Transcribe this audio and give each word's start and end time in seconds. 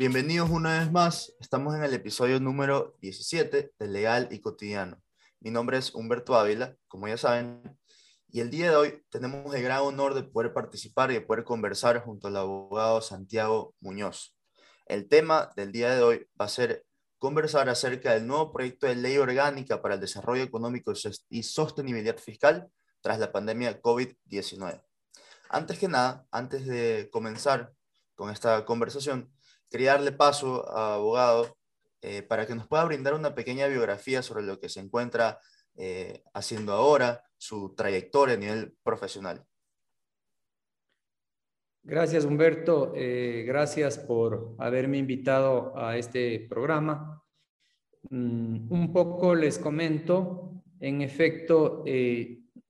Bienvenidos 0.00 0.48
una 0.48 0.78
vez 0.78 0.90
más. 0.90 1.34
Estamos 1.40 1.74
en 1.74 1.84
el 1.84 1.92
episodio 1.92 2.40
número 2.40 2.96
17 3.02 3.74
de 3.78 3.86
Legal 3.86 4.28
y 4.30 4.40
Cotidiano. 4.40 4.98
Mi 5.40 5.50
nombre 5.50 5.76
es 5.76 5.94
Humberto 5.94 6.36
Ávila, 6.36 6.74
como 6.88 7.06
ya 7.06 7.18
saben, 7.18 7.78
y 8.26 8.40
el 8.40 8.48
día 8.48 8.70
de 8.70 8.76
hoy 8.76 9.02
tenemos 9.10 9.54
el 9.54 9.62
gran 9.62 9.82
honor 9.82 10.14
de 10.14 10.22
poder 10.22 10.54
participar 10.54 11.10
y 11.10 11.14
de 11.16 11.20
poder 11.20 11.44
conversar 11.44 12.02
junto 12.02 12.28
al 12.28 12.38
abogado 12.38 13.02
Santiago 13.02 13.74
Muñoz. 13.78 14.34
El 14.86 15.06
tema 15.06 15.50
del 15.54 15.70
día 15.70 15.94
de 15.94 16.02
hoy 16.02 16.26
va 16.40 16.46
a 16.46 16.48
ser 16.48 16.86
conversar 17.18 17.68
acerca 17.68 18.14
del 18.14 18.26
nuevo 18.26 18.54
proyecto 18.54 18.86
de 18.86 18.96
ley 18.96 19.18
orgánica 19.18 19.82
para 19.82 19.96
el 19.96 20.00
desarrollo 20.00 20.42
económico 20.42 20.94
y 21.28 21.42
sostenibilidad 21.42 22.16
fiscal 22.16 22.70
tras 23.02 23.18
la 23.18 23.30
pandemia 23.32 23.82
COVID-19. 23.82 24.82
Antes 25.50 25.78
que 25.78 25.88
nada, 25.88 26.24
antes 26.30 26.64
de 26.64 27.10
comenzar 27.12 27.74
con 28.14 28.30
esta 28.30 28.64
conversación, 28.64 29.30
quería 29.70 29.92
darle 29.92 30.12
paso 30.12 30.68
a 30.70 30.94
abogado 30.94 31.56
eh, 32.02 32.22
para 32.22 32.46
que 32.46 32.54
nos 32.54 32.66
pueda 32.66 32.84
brindar 32.84 33.14
una 33.14 33.34
pequeña 33.34 33.66
biografía 33.66 34.22
sobre 34.22 34.44
lo 34.44 34.58
que 34.58 34.68
se 34.68 34.80
encuentra 34.80 35.38
eh, 35.76 36.22
haciendo 36.34 36.72
ahora, 36.72 37.22
su 37.36 37.74
trayectoria 37.74 38.34
a 38.34 38.38
nivel 38.38 38.74
profesional. 38.82 39.44
Gracias, 41.82 42.24
Humberto. 42.24 42.92
Eh, 42.94 43.44
gracias 43.46 43.98
por 43.98 44.54
haberme 44.58 44.98
invitado 44.98 45.76
a 45.76 45.96
este 45.96 46.46
programa. 46.48 47.22
Mm, 48.10 48.72
un 48.72 48.92
poco 48.92 49.34
les 49.34 49.58
comento, 49.58 50.62
en 50.80 51.02
efecto, 51.02 51.84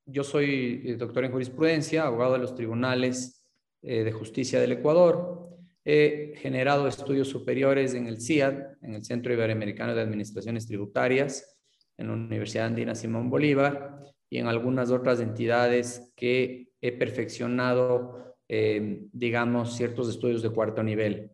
yo 0.04 0.24
soy 0.24 0.96
doctor 0.96 1.24
en 1.24 1.32
jurisprudencia, 1.32 2.06
abogado 2.06 2.32
de 2.32 2.40
los 2.40 2.56
tribunales 2.56 3.46
de 3.80 4.10
justicia 4.10 4.60
del 4.60 4.72
Ecuador. 4.72 5.49
He 5.84 6.34
generado 6.36 6.86
estudios 6.86 7.28
superiores 7.28 7.94
en 7.94 8.06
el 8.06 8.20
CIAD, 8.20 8.78
en 8.82 8.94
el 8.94 9.04
Centro 9.04 9.32
Iberoamericano 9.32 9.94
de 9.94 10.02
Administraciones 10.02 10.66
Tributarias, 10.66 11.58
en 11.96 12.08
la 12.08 12.12
Universidad 12.14 12.66
Andina 12.66 12.94
Simón 12.94 13.30
Bolívar 13.30 13.98
y 14.28 14.38
en 14.38 14.46
algunas 14.46 14.90
otras 14.90 15.20
entidades 15.20 16.12
que 16.16 16.68
he 16.80 16.92
perfeccionado, 16.92 18.36
eh, 18.48 19.06
digamos, 19.12 19.76
ciertos 19.76 20.08
estudios 20.08 20.42
de 20.42 20.50
cuarto 20.50 20.82
nivel. 20.82 21.30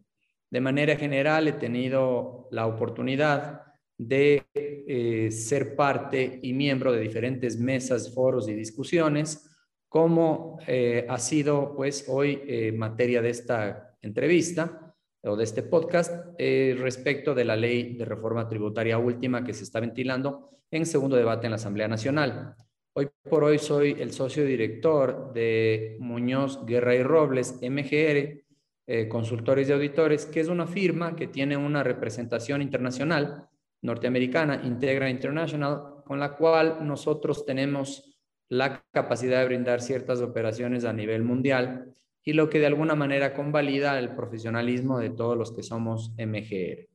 De 0.51 0.61
manera 0.61 0.97
general, 0.97 1.49
he 1.49 1.53
tenido 1.53 2.49
la 2.51 2.67
oportunidad 2.67 3.63
de 3.99 4.45
eh, 4.55 5.31
ser 5.31 5.75
parte 5.75 6.39
y 6.43 6.53
miembro 6.53 6.93
de 6.93 7.01
diferentes 7.01 7.59
mesas, 7.59 8.15
foros 8.15 8.49
y 8.49 8.55
discusiones, 8.55 9.49
como 9.89 10.59
eh, 10.67 11.07
ha 11.09 11.19
sido 11.19 11.75
pues 11.75 12.05
hoy 12.09 12.73
materia 12.77 13.23
de 13.23 13.31
esta 13.31 13.86
entrevista 14.03 14.95
o 15.23 15.37
de 15.37 15.45
este 15.45 15.63
podcast 15.63 16.35
eh, 16.39 16.77
respecto 16.79 17.35
de 17.35 17.45
la 17.45 17.57
ley 17.57 17.97
de 17.97 18.05
reforma 18.05 18.49
tributaria 18.49 18.99
última 18.99 19.45
que 19.45 19.53
se 19.53 19.65
está 19.65 19.81
ventilando 19.81 20.51
en 20.71 20.87
segundo 20.87 21.17
debate 21.17 21.47
en 21.47 21.53
la 21.53 21.57
Asamblea 21.57 21.89
Nacional. 21.89 22.55
Hoy 22.95 23.09
por 23.29 23.45
hoy 23.45 23.59
soy 23.59 23.97
el 23.99 24.13
socio 24.13 24.45
director 24.45 25.33
de 25.33 25.97
Muñoz 26.01 26.65
Guerra 26.65 26.95
y 26.95 27.03
Robles, 27.03 27.61
MGR, 27.61 28.45
eh, 28.89 29.09
Consultores 29.09 29.69
y 29.69 29.73
Auditores, 29.73 30.27
que 30.27 30.41
es 30.41 30.49
una 30.49 30.67
firma 30.67 31.17
que 31.17 31.27
tiene 31.27 31.57
una 31.57 31.83
representación 31.83 32.63
internacional 32.63 33.49
norteamericana, 33.83 34.63
Integra 34.65 35.11
International, 35.11 36.03
con 36.05 36.21
la 36.21 36.37
cual 36.37 36.87
nosotros 36.87 37.45
tenemos 37.45 38.17
la 38.49 38.85
capacidad 38.93 39.41
de 39.41 39.47
brindar 39.47 39.83
ciertas 39.83 40.21
operaciones 40.21 40.85
a 40.85 40.93
nivel 40.93 41.25
mundial 41.25 41.93
y 42.27 42.33
lo 42.33 42.51
que 42.51 42.59
de 42.59 42.67
alguna 42.67 42.97
manera 42.97 43.33
convalida 43.33 44.01
el 44.01 44.17
profesionalismo 44.17 44.99
de 44.99 45.11
todos 45.11 45.39
los 45.39 45.53
que 45.53 45.63
somos 45.63 46.13
MGR. 46.19 46.89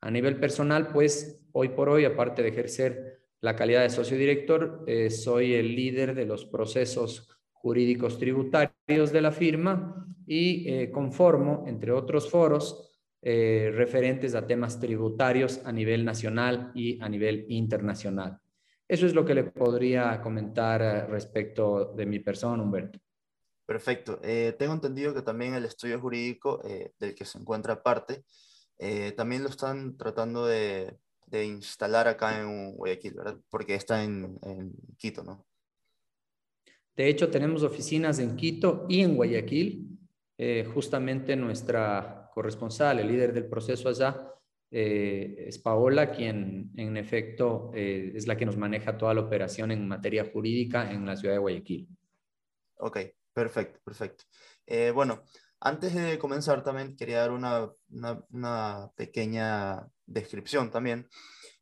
A 0.00 0.10
nivel 0.10 0.38
personal, 0.38 0.92
pues 0.92 1.42
hoy 1.50 1.70
por 1.70 1.88
hoy, 1.88 2.04
aparte 2.04 2.44
de 2.44 2.50
ejercer 2.50 3.18
la 3.40 3.56
calidad 3.56 3.82
de 3.82 3.90
socio 3.90 4.16
director, 4.16 4.84
eh, 4.86 5.10
soy 5.10 5.54
el 5.54 5.74
líder 5.74 6.14
de 6.14 6.26
los 6.26 6.44
procesos 6.44 7.28
jurídicos 7.50 8.20
tributarios 8.20 9.10
de 9.12 9.20
la 9.20 9.32
firma 9.32 10.06
y 10.28 10.68
eh, 10.68 10.92
conformo, 10.92 11.64
entre 11.66 11.90
otros 11.90 12.30
foros, 12.30 13.00
eh, 13.20 13.72
referentes 13.74 14.36
a 14.36 14.46
temas 14.46 14.78
tributarios 14.78 15.60
a 15.64 15.72
nivel 15.72 16.04
nacional 16.04 16.70
y 16.72 17.02
a 17.02 17.08
nivel 17.08 17.46
internacional. 17.48 18.38
Eso 18.86 19.06
es 19.06 19.14
lo 19.14 19.24
que 19.24 19.34
le 19.34 19.42
podría 19.42 20.20
comentar 20.20 21.10
respecto 21.10 21.94
de 21.96 22.06
mi 22.06 22.20
persona, 22.20 22.62
Humberto. 22.62 23.00
Perfecto. 23.68 24.18
Eh, 24.22 24.56
tengo 24.58 24.72
entendido 24.72 25.12
que 25.12 25.20
también 25.20 25.52
el 25.52 25.66
estudio 25.66 26.00
jurídico 26.00 26.62
eh, 26.64 26.92
del 26.98 27.14
que 27.14 27.26
se 27.26 27.36
encuentra 27.36 27.82
parte, 27.82 28.24
eh, 28.78 29.12
también 29.12 29.42
lo 29.42 29.50
están 29.50 29.94
tratando 29.98 30.46
de, 30.46 30.96
instalar 31.30 32.08
acá 32.08 32.40
en 32.40 32.72
Guayaquil, 32.72 33.12
¿verdad? 33.12 33.38
Porque 33.50 33.74
está 33.74 34.02
en, 34.02 34.38
Quito, 34.96 35.22
¿no? 35.22 35.44
De 36.96 37.10
hecho, 37.10 37.28
tenemos 37.28 37.62
oficinas 37.62 38.18
en 38.20 38.36
Quito 38.36 38.86
y 38.88 39.02
en 39.02 39.14
Guayaquil. 39.14 39.98
justamente 40.72 41.36
nuestra 41.36 42.30
corresponsal, 42.32 43.00
el 43.00 43.08
líder 43.08 43.34
del 43.34 43.50
proceso 43.50 43.90
allá, 43.90 44.32
es 44.70 45.58
Paola, 45.58 46.10
quien 46.10 46.70
en 46.74 46.96
efecto 46.96 47.70
es 47.74 48.26
la 48.26 48.34
que 48.34 48.46
nos 48.46 48.56
maneja 48.56 48.96
toda 48.96 49.12
la 49.12 49.20
operación 49.20 49.72
en 49.72 49.86
materia 49.86 50.24
jurídica 50.24 50.90
en 50.90 51.04
la 51.04 51.16
ciudad 51.16 51.34
de 51.34 51.40
Guayaquil. 51.40 51.86
Ok, 52.78 52.98
Perfecto, 53.38 53.78
perfecto. 53.84 54.24
Eh, 54.66 54.90
bueno, 54.90 55.22
antes 55.60 55.94
de 55.94 56.18
comenzar 56.18 56.64
también 56.64 56.96
quería 56.96 57.20
dar 57.20 57.30
una, 57.30 57.70
una, 58.32 58.90
pequeña 58.96 59.86
descripción 60.06 60.72
también, 60.72 61.08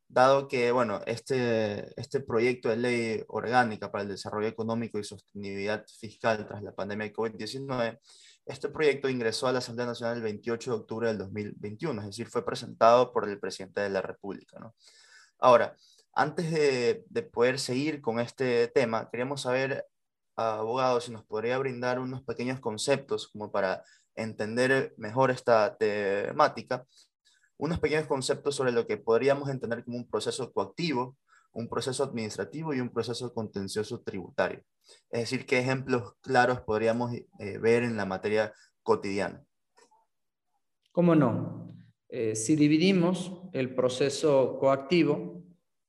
dado 0.09 0.49
que, 0.49 0.73
bueno, 0.73 1.03
este, 1.05 1.93
este 2.01 2.21
proyecto 2.21 2.71
de 2.71 2.79
ley 2.79 3.25
orgánica 3.29 3.93
para 3.93 4.05
el 4.05 4.09
desarrollo 4.09 4.49
económico 4.49 4.99
y 4.99 5.05
sostenibilidad 5.05 5.85
fiscal 6.01 6.47
tras 6.47 6.63
la 6.63 6.75
pandemia 6.75 7.09
de 7.09 7.13
COVID-19, 7.13 8.01
este 8.47 8.71
proyecto 8.71 9.11
ingresó 9.11 9.47
a 9.47 9.53
la 9.53 9.59
Asamblea 9.59 9.89
Nacional 9.89 10.17
el 10.17 10.23
28 10.23 10.71
de 10.71 10.77
octubre 10.79 11.09
del 11.09 11.19
2021, 11.19 12.01
es 12.01 12.07
decir, 12.07 12.29
fue 12.29 12.43
presentado 12.43 13.13
por 13.13 13.29
el 13.29 13.39
presidente 13.39 13.83
de 13.83 13.91
la 13.91 14.01
República. 14.01 14.59
¿no? 14.61 14.75
Ahora, 15.39 15.77
antes 16.15 16.51
de, 16.51 17.05
de 17.11 17.23
poder 17.23 17.59
seguir 17.59 18.01
con 18.01 18.19
este 18.19 18.69
tema, 18.69 19.11
queríamos 19.11 19.43
saber 19.43 19.85
abogado, 20.37 21.01
si 21.01 21.11
nos 21.11 21.25
podría 21.25 21.59
brindar 21.59 21.99
unos 21.99 22.23
pequeños 22.23 22.61
conceptos 22.61 23.29
como 23.29 23.51
para 23.51 23.83
entender 24.15 24.95
mejor 24.97 25.31
esta 25.31 25.77
temática, 25.77 26.87
unos 27.59 27.81
pequeños 27.81 28.07
conceptos 28.07 28.55
sobre 28.55 28.73
lo 28.73 28.87
que 28.87 28.99
podríamos 28.99 29.49
entender 29.49 29.85
como 29.85 29.97
un 29.97 30.09
proceso 30.09 30.53
coactivo, 30.53 31.17
un 31.53 31.69
proceso 31.69 32.05
administrativo 32.05 32.75
y 32.75 32.81
un 32.81 32.91
proceso 32.91 33.33
contencioso 33.33 34.03
tributario. 34.03 34.63
Es 35.11 35.21
decir, 35.21 35.47
qué 35.47 35.59
ejemplos 35.59 36.15
claros 36.21 36.61
podríamos 36.61 37.15
eh, 37.15 37.59
ver 37.59 37.83
en 37.83 37.97
la 37.97 38.05
materia 38.05 38.53
cotidiana. 38.83 39.43
¿Cómo 40.93 41.15
no? 41.15 41.75
Eh, 42.09 42.37
si 42.37 42.57
dividimos 42.57 43.33
el 43.53 43.75
proceso 43.75 44.59
coactivo, 44.59 45.43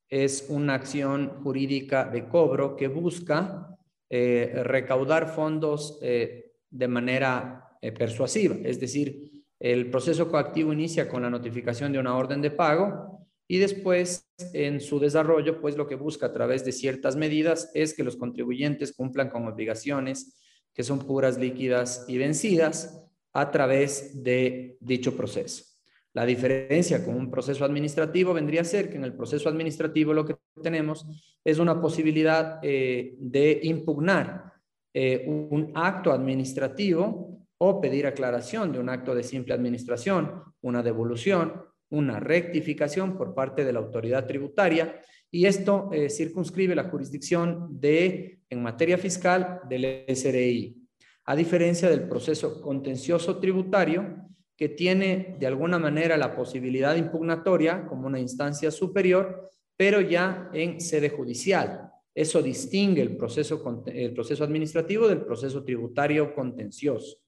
es 0.09 0.45
una 0.49 0.75
acción 0.75 1.43
jurídica 1.43 2.05
de 2.05 2.29
cobro 2.29 2.77
que 2.77 2.87
busca 2.87 3.76
eh, 4.09 4.61
recaudar 4.63 5.33
fondos 5.33 5.99
eh, 6.01 6.53
de 6.69 6.87
manera 6.87 7.77
eh, 7.81 7.91
persuasiva. 7.91 8.55
Es 8.63 8.79
decir, 8.79 9.43
el 9.59 9.89
proceso 9.89 10.29
coactivo 10.29 10.71
inicia 10.71 11.09
con 11.09 11.21
la 11.23 11.29
notificación 11.29 11.91
de 11.91 11.99
una 11.99 12.15
orden 12.15 12.41
de 12.41 12.51
pago 12.51 13.27
y 13.47 13.57
después 13.57 14.29
en 14.53 14.81
su 14.81 14.99
desarrollo, 14.99 15.59
pues 15.61 15.77
lo 15.77 15.87
que 15.87 15.95
busca 15.95 16.27
a 16.27 16.33
través 16.33 16.63
de 16.63 16.71
ciertas 16.71 17.15
medidas 17.15 17.71
es 17.73 17.93
que 17.93 18.03
los 18.03 18.17
contribuyentes 18.17 18.93
cumplan 18.93 19.29
con 19.29 19.47
obligaciones 19.47 20.37
que 20.73 20.83
son 20.83 20.99
puras, 20.99 21.37
líquidas 21.37 22.05
y 22.07 22.17
vencidas 22.17 23.03
a 23.33 23.51
través 23.51 24.23
de 24.23 24.77
dicho 24.79 25.17
proceso. 25.17 25.76
La 26.17 26.25
diferencia 26.25 27.05
con 27.05 27.13
un 27.13 27.29
proceso 27.29 27.63
administrativo 27.63 28.33
vendría 28.33 28.61
a 28.61 28.63
ser 28.63 28.89
que 28.89 28.95
en 28.95 29.03
el 29.03 29.13
proceso 29.13 29.49
administrativo 29.49 30.15
lo 30.15 30.25
que 30.25 30.35
tenemos 30.63 31.05
es 31.45 31.59
una 31.59 31.79
posibilidad 31.79 32.57
eh, 32.63 33.13
de 33.19 33.59
impugnar 33.61 34.51
eh, 34.95 35.23
un 35.27 35.71
acto 35.75 36.11
administrativo 36.11 37.45
o 37.59 37.79
pedir 37.79 38.07
aclaración 38.07 38.71
de 38.71 38.79
un 38.79 38.89
acto 38.89 39.13
de 39.13 39.21
simple 39.21 39.53
administración, 39.53 40.41
una 40.61 40.81
devolución, 40.81 41.53
una 41.91 42.19
rectificación 42.19 43.15
por 43.15 43.35
parte 43.35 43.63
de 43.63 43.73
la 43.73 43.77
autoridad 43.77 44.25
tributaria. 44.25 44.99
Y 45.29 45.45
esto 45.45 45.91
eh, 45.93 46.09
circunscribe 46.09 46.73
la 46.73 46.89
jurisdicción 46.89 47.79
de, 47.79 48.39
en 48.49 48.63
materia 48.63 48.97
fiscal 48.97 49.59
del 49.69 50.03
SRI, 50.07 50.81
a 51.25 51.35
diferencia 51.35 51.91
del 51.91 52.07
proceso 52.07 52.59
contencioso 52.59 53.37
tributario 53.37 54.27
que 54.57 54.69
tiene 54.69 55.37
de 55.39 55.47
alguna 55.47 55.77
manera 55.77 56.17
la 56.17 56.35
posibilidad 56.35 56.95
impugnatoria 56.95 57.85
como 57.87 58.07
una 58.07 58.19
instancia 58.19 58.71
superior, 58.71 59.51
pero 59.77 60.01
ya 60.01 60.49
en 60.51 60.81
sede 60.81 61.09
judicial. 61.09 61.91
Eso 62.15 62.41
distingue 62.41 63.03
el 63.03 63.15
proceso, 63.15 63.83
el 63.85 64.13
proceso 64.13 64.43
administrativo 64.43 65.07
del 65.07 65.23
proceso 65.23 65.63
tributario 65.63 66.33
contencioso. 66.33 67.19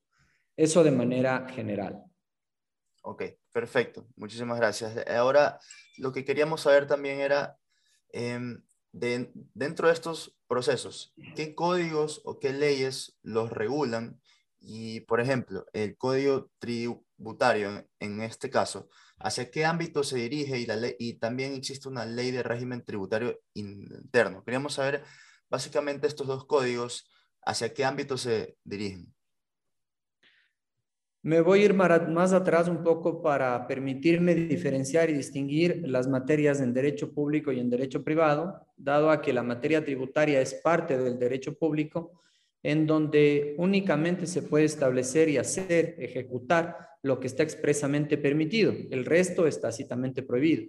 Eso 0.58 0.84
de 0.84 0.90
manera 0.90 1.48
general. 1.48 2.04
Ok, 3.04 3.24
perfecto. 3.54 4.08
Muchísimas 4.16 4.58
gracias. 4.58 5.08
Ahora, 5.08 5.60
lo 5.98 6.12
que 6.12 6.26
queríamos 6.26 6.62
saber 6.62 6.88
también 6.88 7.20
era, 7.20 7.58
em, 8.12 8.64
dentro 8.92 9.88
de 9.88 9.94
estos 9.94 10.36
procesos, 10.48 11.14
¿qué 11.36 11.54
códigos 11.54 12.22
o 12.26 12.40
qué 12.40 12.52
leyes 12.52 13.20
los 13.22 13.52
regulan? 13.52 14.20
Y, 14.62 15.02
por 15.02 15.22
ejemplo, 15.22 15.66
el 15.74 15.98
código 15.98 16.50
tributario, 16.60 17.88
en, 18.00 18.22
este 18.22 18.50
caso, 18.50 18.90
¿hacia 19.18 19.50
qué 19.50 19.66
ámbito 19.66 20.04
se 20.04 20.18
dirige? 20.18 20.60
Y, 20.60 20.66
la 20.66 20.76
ley, 20.76 20.96
y 21.00 21.14
también 21.14 21.54
existe 21.54 21.88
una 21.88 22.06
ley 22.06 22.32
de 22.32 22.44
régimen 22.44 22.84
tributario 22.84 23.40
interno. 23.54 24.44
Queríamos 24.44 24.74
saber, 24.74 25.04
básicamente, 25.50 26.08
estos 26.08 26.28
dos 26.28 26.46
códigos, 26.46 27.10
¿hacia 27.42 27.74
qué 27.74 27.86
ámbito 27.86 28.18
se 28.18 28.58
dirigen? 28.64 29.14
Me 31.22 31.42
voy 31.42 31.62
a 31.62 31.66
ir 31.66 31.74
más 31.74 32.32
atrás 32.32 32.70
un 32.70 32.82
poco 32.82 33.22
para 33.22 33.68
permitirme 33.68 34.36
diferenciar 34.36 35.10
y 35.10 35.14
distinguir 35.14 35.82
las 35.86 36.08
materias 36.08 36.62
en 36.62 36.74
derecho 36.74 37.14
público 37.14 37.52
y 37.52 37.60
en 37.60 37.70
derecho 37.70 38.06
privado, 38.06 38.66
dado 38.78 39.12
a 39.12 39.22
que 39.22 39.34
la 39.34 39.44
materia 39.44 39.84
tributaria 39.84 40.40
es 40.40 40.54
parte 40.54 40.98
del 40.98 41.20
derecho 41.20 41.58
público, 41.58 42.22
en 42.64 42.86
donde 42.86 43.56
únicamente 43.58 44.28
se 44.28 44.42
puede 44.42 44.66
establecer 44.66 45.30
y 45.30 45.38
hacer, 45.38 45.96
ejecutar 46.00 46.90
lo 47.02 47.20
que 47.20 47.28
está 47.28 47.44
expresamente 47.44 48.18
permitido. 48.18 48.74
El 48.90 49.06
resto 49.06 49.48
está 49.48 49.70
tácitamente 49.70 50.24
prohibido. 50.24 50.66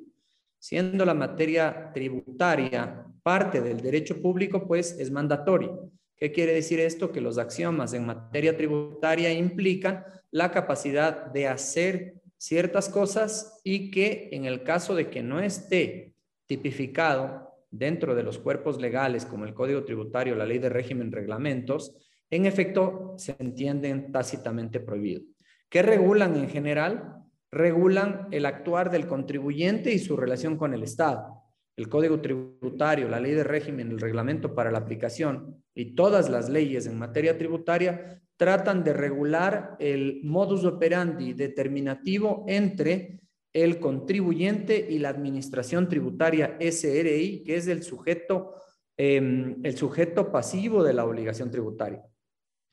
Siendo 0.58 1.04
la 1.04 1.14
materia 1.14 1.90
tributaria 1.92 3.06
parte 3.22 3.60
del 3.60 3.80
derecho 3.80 4.20
público, 4.20 4.66
pues 4.66 4.92
es 4.98 5.10
mandatorio. 5.10 5.90
¿Qué 6.16 6.32
quiere 6.32 6.52
decir 6.52 6.80
esto? 6.80 7.10
Que 7.12 7.20
los 7.20 7.38
axiomas 7.38 7.94
en 7.94 8.06
materia 8.06 8.56
tributaria 8.56 9.32
implican 9.32 10.04
la 10.30 10.50
capacidad 10.50 11.26
de 11.26 11.48
hacer 11.48 12.14
ciertas 12.36 12.88
cosas 12.88 13.60
y 13.64 13.90
que 13.90 14.28
en 14.32 14.44
el 14.44 14.62
caso 14.62 14.94
de 14.94 15.10
que 15.10 15.22
no 15.22 15.40
esté 15.40 16.14
tipificado 16.46 17.49
dentro 17.70 18.14
de 18.14 18.22
los 18.22 18.38
cuerpos 18.38 18.80
legales 18.80 19.24
como 19.24 19.44
el 19.44 19.54
Código 19.54 19.84
Tributario, 19.84 20.34
la 20.34 20.46
Ley 20.46 20.58
de 20.58 20.68
Régimen, 20.68 21.12
reglamentos, 21.12 21.96
en 22.30 22.46
efecto 22.46 23.14
se 23.16 23.36
entienden 23.38 24.12
tácitamente 24.12 24.80
prohibidos. 24.80 25.24
¿Qué 25.68 25.82
regulan 25.82 26.36
en 26.36 26.48
general? 26.48 27.24
Regulan 27.50 28.28
el 28.30 28.46
actuar 28.46 28.90
del 28.90 29.06
contribuyente 29.06 29.92
y 29.92 29.98
su 29.98 30.16
relación 30.16 30.56
con 30.56 30.74
el 30.74 30.82
Estado 30.82 31.40
el 31.80 31.88
Código 31.88 32.20
Tributario, 32.20 33.08
la 33.08 33.20
Ley 33.20 33.32
de 33.32 33.42
Régimen, 33.42 33.90
el 33.90 34.00
Reglamento 34.00 34.54
para 34.54 34.70
la 34.70 34.78
aplicación 34.78 35.64
y 35.74 35.94
todas 35.94 36.28
las 36.28 36.50
leyes 36.50 36.86
en 36.86 36.98
materia 36.98 37.38
tributaria 37.38 38.20
tratan 38.36 38.84
de 38.84 38.92
regular 38.92 39.76
el 39.78 40.20
modus 40.22 40.66
operandi 40.66 41.32
determinativo 41.32 42.44
entre 42.48 43.19
el 43.52 43.80
contribuyente 43.80 44.86
y 44.90 44.98
la 44.98 45.08
administración 45.08 45.88
tributaria 45.88 46.56
SRI, 46.60 47.42
que 47.44 47.56
es 47.56 47.66
el 47.66 47.82
sujeto, 47.82 48.54
em, 48.96 49.56
el 49.64 49.76
sujeto 49.76 50.30
pasivo 50.30 50.84
de 50.84 50.94
la 50.94 51.04
obligación 51.04 51.50
tributaria. 51.50 52.02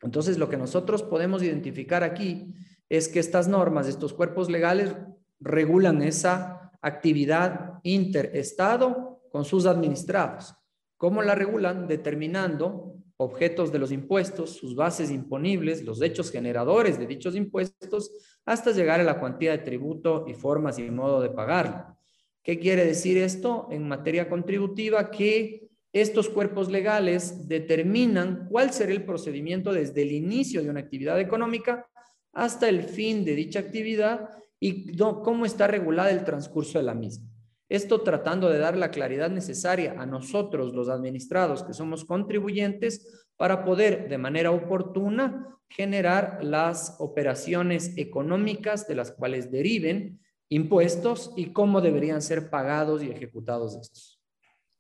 Entonces, 0.02 0.38
lo 0.38 0.50
que 0.50 0.58
nosotros 0.58 1.02
podemos 1.02 1.42
identificar 1.42 2.04
aquí 2.04 2.54
es 2.90 3.08
que 3.08 3.20
estas 3.20 3.48
normas, 3.48 3.88
estos 3.88 4.14
cuerpos 4.14 4.50
legales, 4.50 4.96
regulan 5.40 6.02
esa 6.02 6.72
actividad 6.82 7.80
interestado 7.84 9.22
con 9.32 9.46
sus 9.46 9.66
administrados. 9.66 10.56
¿Cómo 10.98 11.22
la 11.22 11.36
regulan? 11.36 11.88
Determinando 11.88 12.97
objetos 13.18 13.72
de 13.72 13.80
los 13.80 13.92
impuestos, 13.92 14.52
sus 14.52 14.76
bases 14.76 15.12
imponibles, 15.12 15.84
los 15.84 16.02
hechos 16.02 16.32
generadores 16.32 17.00
de 17.00 17.08
dichos 17.08 17.36
impuestos, 17.36 18.12
hasta 18.46 18.72
llegar 18.72 19.00
a 19.00 19.04
la 19.04 19.20
cuantía 19.20 19.52
de 19.52 19.58
tributo 19.60 20.26
y 20.28 20.34
formas 20.34 20.80
y 20.80 20.84
modo 20.84 21.22
de 21.22 21.30
pagarlo. 21.30 21.98
¿Qué 22.44 22.60
quiere 22.60 22.86
decir 22.86 23.18
esto 23.18 23.68
en 23.72 23.88
materia 23.88 24.30
contributiva? 24.30 25.10
Que 25.12 25.68
estos 25.92 26.30
cuerpos 26.30 26.70
legales 26.70 27.48
determinan 27.48 28.48
cuál 28.50 28.72
será 28.72 28.92
el 28.92 29.04
procedimiento 29.04 29.74
desde 29.74 30.04
el 30.04 30.12
inicio 30.12 30.62
de 30.62 30.70
una 30.70 30.80
actividad 30.80 31.20
económica 31.20 31.88
hasta 32.34 32.70
el 32.70 32.84
fin 32.84 33.26
de 33.26 33.36
dicha 33.36 33.60
actividad 33.60 34.30
y 34.60 34.96
cómo 34.96 35.46
está 35.46 35.68
regulada 35.68 36.12
el 36.12 36.24
transcurso 36.24 36.78
de 36.78 36.84
la 36.84 36.94
misma. 36.94 37.28
Esto 37.70 38.02
tratando 38.02 38.50
de 38.50 38.60
dar 38.60 38.78
la 38.78 38.92
claridad 38.92 39.30
necesaria 39.30 39.96
a 40.00 40.06
nosotros, 40.06 40.74
los 40.74 40.90
administrados, 40.90 41.64
que 41.64 41.74
somos 41.74 42.06
contribuyentes, 42.06 43.28
para 43.36 43.64
poder 43.64 44.10
de 44.10 44.18
manera 44.18 44.52
oportuna 44.52 45.58
generar 45.70 46.40
las 46.44 46.96
operaciones 47.00 47.94
económicas 47.98 48.88
de 48.88 48.96
las 48.96 49.12
cuales 49.12 49.52
deriven 49.52 50.20
impuestos 50.50 51.34
y 51.36 51.52
cómo 51.52 51.82
deberían 51.82 52.22
ser 52.22 52.50
pagados 52.50 53.04
y 53.04 53.12
ejecutados 53.12 53.76
estos. 53.76 54.22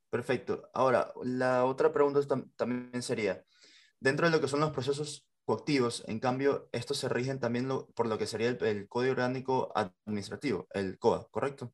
Perfecto. 0.09 0.69
Ahora, 0.73 1.13
la 1.23 1.65
otra 1.65 1.91
pregunta 1.91 2.21
también 2.55 3.01
sería, 3.01 3.43
dentro 3.99 4.25
de 4.25 4.31
lo 4.31 4.41
que 4.41 4.47
son 4.47 4.61
los 4.61 4.71
procesos 4.71 5.27
coactivos, 5.45 6.03
en 6.07 6.19
cambio, 6.19 6.69
estos 6.71 6.97
se 6.97 7.09
rigen 7.09 7.39
también 7.39 7.67
por 7.93 8.07
lo 8.07 8.17
que 8.17 8.27
sería 8.27 8.47
el, 8.47 8.87
Código 8.87 9.11
Orgánico 9.11 9.71
Administrativo, 9.75 10.67
el 10.73 10.97
COA, 10.97 11.27
¿correcto? 11.29 11.73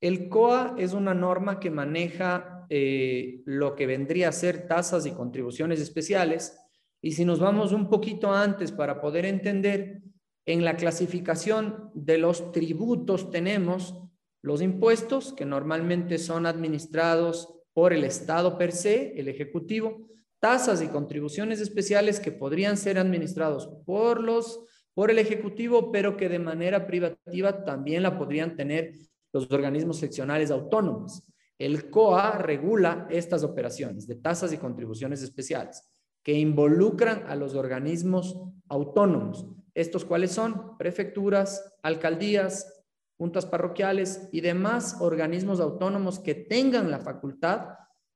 El 0.00 0.28
COA 0.28 0.76
es 0.78 0.92
una 0.92 1.14
norma 1.14 1.58
que 1.58 1.70
maneja 1.70 2.66
eh, 2.70 3.42
lo 3.46 3.74
que 3.74 3.86
vendría 3.86 4.28
a 4.28 4.32
ser 4.32 4.66
tasas 4.66 5.06
y 5.06 5.12
contribuciones 5.12 5.80
especiales. 5.80 6.56
Y 7.02 7.12
si 7.12 7.24
nos 7.24 7.40
vamos 7.40 7.72
un 7.72 7.88
poquito 7.88 8.32
antes 8.32 8.72
para 8.72 9.00
poder 9.00 9.24
entender, 9.24 10.02
en 10.46 10.64
la 10.64 10.76
clasificación 10.76 11.90
de 11.94 12.18
los 12.18 12.52
tributos 12.52 13.30
tenemos 13.30 14.02
los 14.40 14.62
impuestos, 14.62 15.32
que 15.32 15.44
normalmente 15.44 16.16
son 16.18 16.46
administrados 16.46 17.54
por 17.74 17.92
el 17.92 18.04
Estado 18.04 18.56
per 18.56 18.72
se, 18.72 19.12
el 19.18 19.28
Ejecutivo, 19.28 20.08
tasas 20.40 20.80
y 20.80 20.88
contribuciones 20.88 21.60
especiales 21.60 22.20
que 22.20 22.32
podrían 22.32 22.76
ser 22.76 22.98
administrados 22.98 23.68
por 23.84 24.22
los 24.22 24.64
por 24.94 25.12
el 25.12 25.20
ejecutivo, 25.20 25.92
pero 25.92 26.16
que 26.16 26.28
de 26.28 26.40
manera 26.40 26.84
privativa 26.84 27.62
también 27.62 28.02
la 28.02 28.18
podrían 28.18 28.56
tener 28.56 28.94
los 29.32 29.50
organismos 29.50 29.98
seccionales 29.98 30.50
autónomos. 30.50 31.22
El 31.58 31.90
COA 31.90 32.38
regula 32.38 33.06
estas 33.10 33.42
operaciones 33.42 34.06
de 34.06 34.14
tasas 34.16 34.52
y 34.52 34.58
contribuciones 34.58 35.22
especiales 35.22 35.88
que 36.22 36.34
involucran 36.34 37.24
a 37.26 37.34
los 37.34 37.54
organismos 37.54 38.38
autónomos. 38.68 39.46
Estos 39.74 40.04
cuáles 40.04 40.32
son 40.32 40.76
prefecturas, 40.76 41.74
alcaldías, 41.82 42.84
juntas 43.16 43.46
parroquiales 43.46 44.28
y 44.32 44.40
demás 44.40 44.96
organismos 45.00 45.60
autónomos 45.60 46.20
que 46.20 46.34
tengan 46.34 46.90
la 46.90 47.00
facultad 47.00 47.70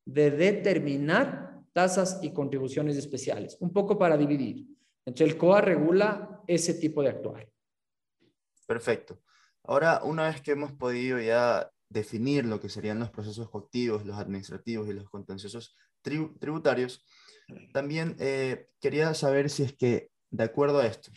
de 0.05 0.31
determinar 0.31 1.61
tasas 1.73 2.21
y 2.23 2.33
contribuciones 2.33 2.97
especiales, 2.97 3.57
un 3.61 3.73
poco 3.73 3.99
para 3.99 4.17
dividir. 4.17 4.67
Entonces 5.05 5.35
el 5.35 5.39
COA 5.39 5.61
regula 5.61 6.43
ese 6.47 6.75
tipo 6.75 7.03
de 7.03 7.09
actuar. 7.09 7.49
Perfecto. 8.67 9.19
Ahora, 9.64 10.00
una 10.02 10.25
vez 10.25 10.40
que 10.40 10.52
hemos 10.52 10.73
podido 10.73 11.21
ya 11.21 11.71
definir 11.88 12.45
lo 12.47 12.61
que 12.61 12.69
serían 12.69 12.99
los 12.99 13.11
procesos 13.11 13.50
coactivos, 13.50 14.04
los 14.04 14.19
administrativos 14.19 14.88
y 14.88 14.92
los 14.92 15.09
contenciosos 15.09 15.76
tributarios, 16.02 17.04
también 17.73 18.16
eh, 18.19 18.69
quería 18.81 19.14
saber 19.14 19.50
si 19.50 19.62
es 19.62 19.76
que, 19.76 20.11
de 20.31 20.45
acuerdo 20.45 20.81
a 20.81 20.87
esto, 20.87 21.12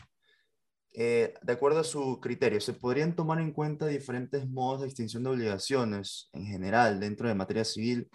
eh, 0.93 1.33
de 1.41 1.53
acuerdo 1.53 1.79
a 1.79 1.83
su 1.83 2.19
criterio, 2.21 2.61
¿se 2.61 2.73
podrían 2.73 3.15
tomar 3.15 3.41
en 3.41 3.51
cuenta 3.51 3.87
diferentes 3.87 4.47
modos 4.47 4.81
de 4.81 4.87
extinción 4.87 5.23
de 5.23 5.31
obligaciones 5.31 6.29
en 6.33 6.45
general 6.45 6.99
dentro 6.99 7.27
de 7.27 7.35
materia 7.35 7.65
civil 7.65 8.09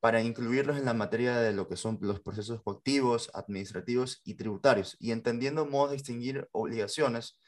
para 0.00 0.22
incluirlos 0.22 0.76
en 0.76 0.84
la 0.84 0.94
materia 0.94 1.36
de 1.38 1.52
lo 1.52 1.66
que 1.66 1.76
son 1.76 1.98
los 2.00 2.20
procesos 2.20 2.62
coactivos, 2.62 3.30
administrativos 3.34 4.20
y 4.24 4.34
tributarios, 4.34 4.96
y 5.00 5.10
entendiendo 5.10 5.66
modos 5.66 5.90
de 5.90 5.96
distinguir 5.96 6.48
obligaciones 6.52 7.40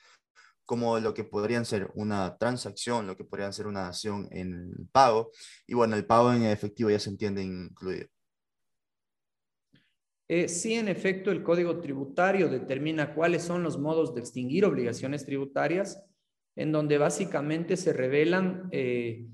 como 0.68 0.98
lo 1.00 1.14
que 1.14 1.24
podrían 1.24 1.64
ser 1.64 1.90
una 1.94 2.36
transacción, 2.36 3.06
lo 3.06 3.16
que 3.16 3.24
podrían 3.24 3.54
ser 3.54 3.66
una 3.66 3.88
acción 3.88 4.28
en 4.30 4.70
pago, 4.92 5.30
y 5.66 5.72
bueno, 5.72 5.96
el 5.96 6.04
pago 6.04 6.30
en 6.30 6.42
efectivo 6.42 6.90
ya 6.90 6.98
se 6.98 7.08
entiende 7.08 7.42
incluido. 7.42 8.06
Eh, 10.28 10.46
sí, 10.46 10.74
en 10.74 10.88
efecto, 10.88 11.30
el 11.30 11.42
Código 11.42 11.80
Tributario 11.80 12.50
determina 12.50 13.14
cuáles 13.14 13.44
son 13.44 13.62
los 13.62 13.78
modos 13.78 14.14
de 14.14 14.20
extinguir 14.20 14.66
obligaciones 14.66 15.24
tributarias, 15.24 16.04
en 16.54 16.70
donde 16.70 16.98
básicamente 16.98 17.78
se 17.78 17.94
revelan 17.94 18.68
eh, 18.70 19.26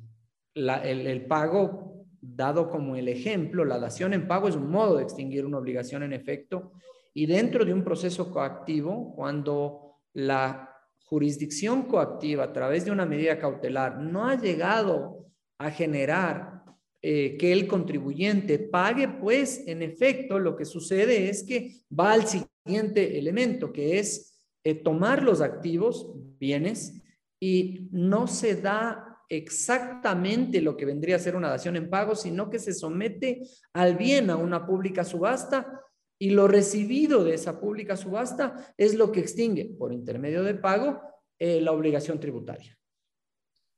el, 0.54 0.70
el, 0.70 1.26
pago 1.26 2.06
dado 2.20 2.70
como 2.70 2.94
el 2.94 3.08
ejemplo, 3.08 3.64
la 3.64 3.80
dación 3.80 4.14
en 4.14 4.28
pago 4.28 4.46
es 4.46 4.54
un 4.54 4.70
modo 4.70 4.98
de 4.98 5.02
extinguir 5.02 5.44
una 5.44 5.58
obligación 5.58 6.04
en 6.04 6.12
efecto 6.12 6.74
y 7.12 7.26
dentro 7.26 7.64
de 7.64 7.74
un 7.74 7.82
proceso 7.82 8.30
coactivo, 8.30 9.12
cuando 9.16 9.96
la 10.12 10.73
jurisdicción 11.04 11.82
coactiva 11.82 12.44
a 12.44 12.52
través 12.52 12.84
de 12.84 12.90
una 12.90 13.06
medida 13.06 13.38
cautelar 13.38 14.00
no 14.00 14.26
ha 14.26 14.40
llegado 14.40 15.26
a 15.58 15.70
generar 15.70 16.62
eh, 17.02 17.36
que 17.38 17.52
el 17.52 17.66
contribuyente 17.66 18.58
pague, 18.58 19.08
pues 19.08 19.62
en 19.66 19.82
efecto 19.82 20.38
lo 20.38 20.56
que 20.56 20.64
sucede 20.64 21.28
es 21.28 21.42
que 21.42 21.72
va 21.96 22.12
al 22.12 22.26
siguiente 22.26 23.18
elemento, 23.18 23.72
que 23.72 23.98
es 23.98 24.40
eh, 24.64 24.74
tomar 24.74 25.22
los 25.22 25.42
activos, 25.42 26.10
bienes, 26.38 27.02
y 27.38 27.88
no 27.92 28.26
se 28.26 28.56
da 28.56 29.18
exactamente 29.28 30.62
lo 30.62 30.76
que 30.76 30.86
vendría 30.86 31.16
a 31.16 31.18
ser 31.18 31.36
una 31.36 31.50
dación 31.50 31.76
en 31.76 31.90
pago, 31.90 32.14
sino 32.14 32.48
que 32.48 32.58
se 32.58 32.72
somete 32.72 33.42
al 33.74 33.96
bien 33.96 34.30
a 34.30 34.36
una 34.36 34.66
pública 34.66 35.04
subasta 35.04 35.83
y 36.18 36.30
lo 36.30 36.48
recibido 36.48 37.24
de 37.24 37.34
esa 37.34 37.60
pública 37.60 37.96
subasta 37.96 38.74
es 38.76 38.94
lo 38.94 39.10
que 39.12 39.20
extingue 39.20 39.74
por 39.78 39.92
intermedio 39.92 40.42
de 40.42 40.54
pago 40.54 41.00
eh, 41.38 41.60
la 41.60 41.72
obligación 41.72 42.20
tributaria. 42.20 42.78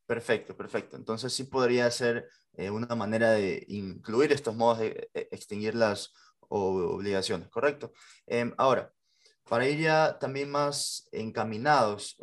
Perfecto, 0.06 0.56
perfecto. 0.56 0.96
Entonces 0.96 1.32
sí 1.32 1.44
podría 1.44 1.90
ser 1.90 2.28
eh, 2.52 2.70
una 2.70 2.94
manera 2.94 3.32
de 3.32 3.64
incluir 3.68 4.32
estos 4.32 4.54
modos 4.54 4.78
de 4.78 5.10
eh, 5.14 5.28
extinguir 5.30 5.74
las 5.74 6.12
obligaciones, 6.48 7.48
¿correcto? 7.48 7.92
Em, 8.26 8.54
ahora, 8.56 8.92
para 9.48 9.68
ir 9.68 9.80
ya 9.80 10.16
también 10.18 10.50
más 10.50 11.08
encaminados 11.10 12.16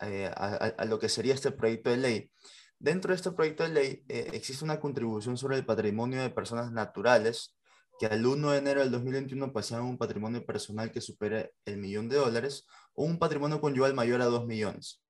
a, 0.00 0.84
lo 0.84 0.98
que 0.98 1.08
sería 1.08 1.34
este 1.34 1.52
proyecto 1.52 1.90
de 1.90 1.96
ley, 1.96 2.30
dentro 2.80 3.10
de 3.10 3.16
este 3.16 3.30
proyecto 3.30 3.62
de 3.62 3.68
ley 3.68 4.04
existe 4.08 4.64
una 4.64 4.80
contribución 4.80 5.36
sobre 5.36 5.56
el 5.56 5.64
patrimonio 5.64 6.20
de 6.20 6.30
personas 6.30 6.72
naturales 6.72 7.54
que 8.02 8.06
al 8.06 8.26
1 8.26 8.50
de 8.50 8.58
enero 8.58 8.80
del 8.80 8.90
2021 8.90 9.52
pasaban 9.52 9.84
un 9.84 9.96
patrimonio 9.96 10.44
personal 10.44 10.90
que 10.90 11.00
supere 11.00 11.54
el 11.64 11.76
millón 11.76 12.08
de 12.08 12.16
dólares 12.16 12.66
o 12.94 13.04
un 13.04 13.16
patrimonio 13.16 13.60
conyugal 13.60 13.94
mayor 13.94 14.20
a 14.22 14.24
2 14.24 14.44
millones. 14.44 15.00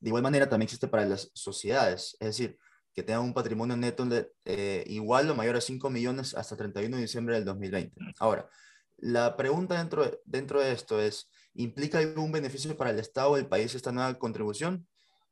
De 0.00 0.08
igual 0.08 0.24
manera, 0.24 0.48
también 0.48 0.64
existe 0.64 0.88
para 0.88 1.06
las 1.06 1.30
sociedades, 1.32 2.16
es 2.18 2.26
decir, 2.26 2.58
que 2.92 3.04
tengan 3.04 3.22
un 3.22 3.32
patrimonio 3.32 3.76
neto 3.76 4.04
de, 4.04 4.32
eh, 4.44 4.82
igual 4.88 5.30
o 5.30 5.36
mayor 5.36 5.54
a 5.54 5.60
5 5.60 5.90
millones 5.90 6.34
hasta 6.34 6.56
31 6.56 6.96
de 6.96 7.02
diciembre 7.02 7.36
del 7.36 7.44
2020. 7.44 7.94
Ahora, 8.18 8.50
la 8.96 9.36
pregunta 9.36 9.78
dentro, 9.78 10.02
de, 10.02 10.18
dentro 10.24 10.60
de 10.60 10.72
esto 10.72 11.00
es, 11.00 11.30
¿implica 11.54 11.98
algún 11.98 12.32
beneficio 12.32 12.76
para 12.76 12.90
el 12.90 12.98
Estado 12.98 13.30
o 13.30 13.36
el 13.36 13.46
país 13.46 13.76
esta 13.76 13.92
nueva 13.92 14.12
contribución? 14.18 14.88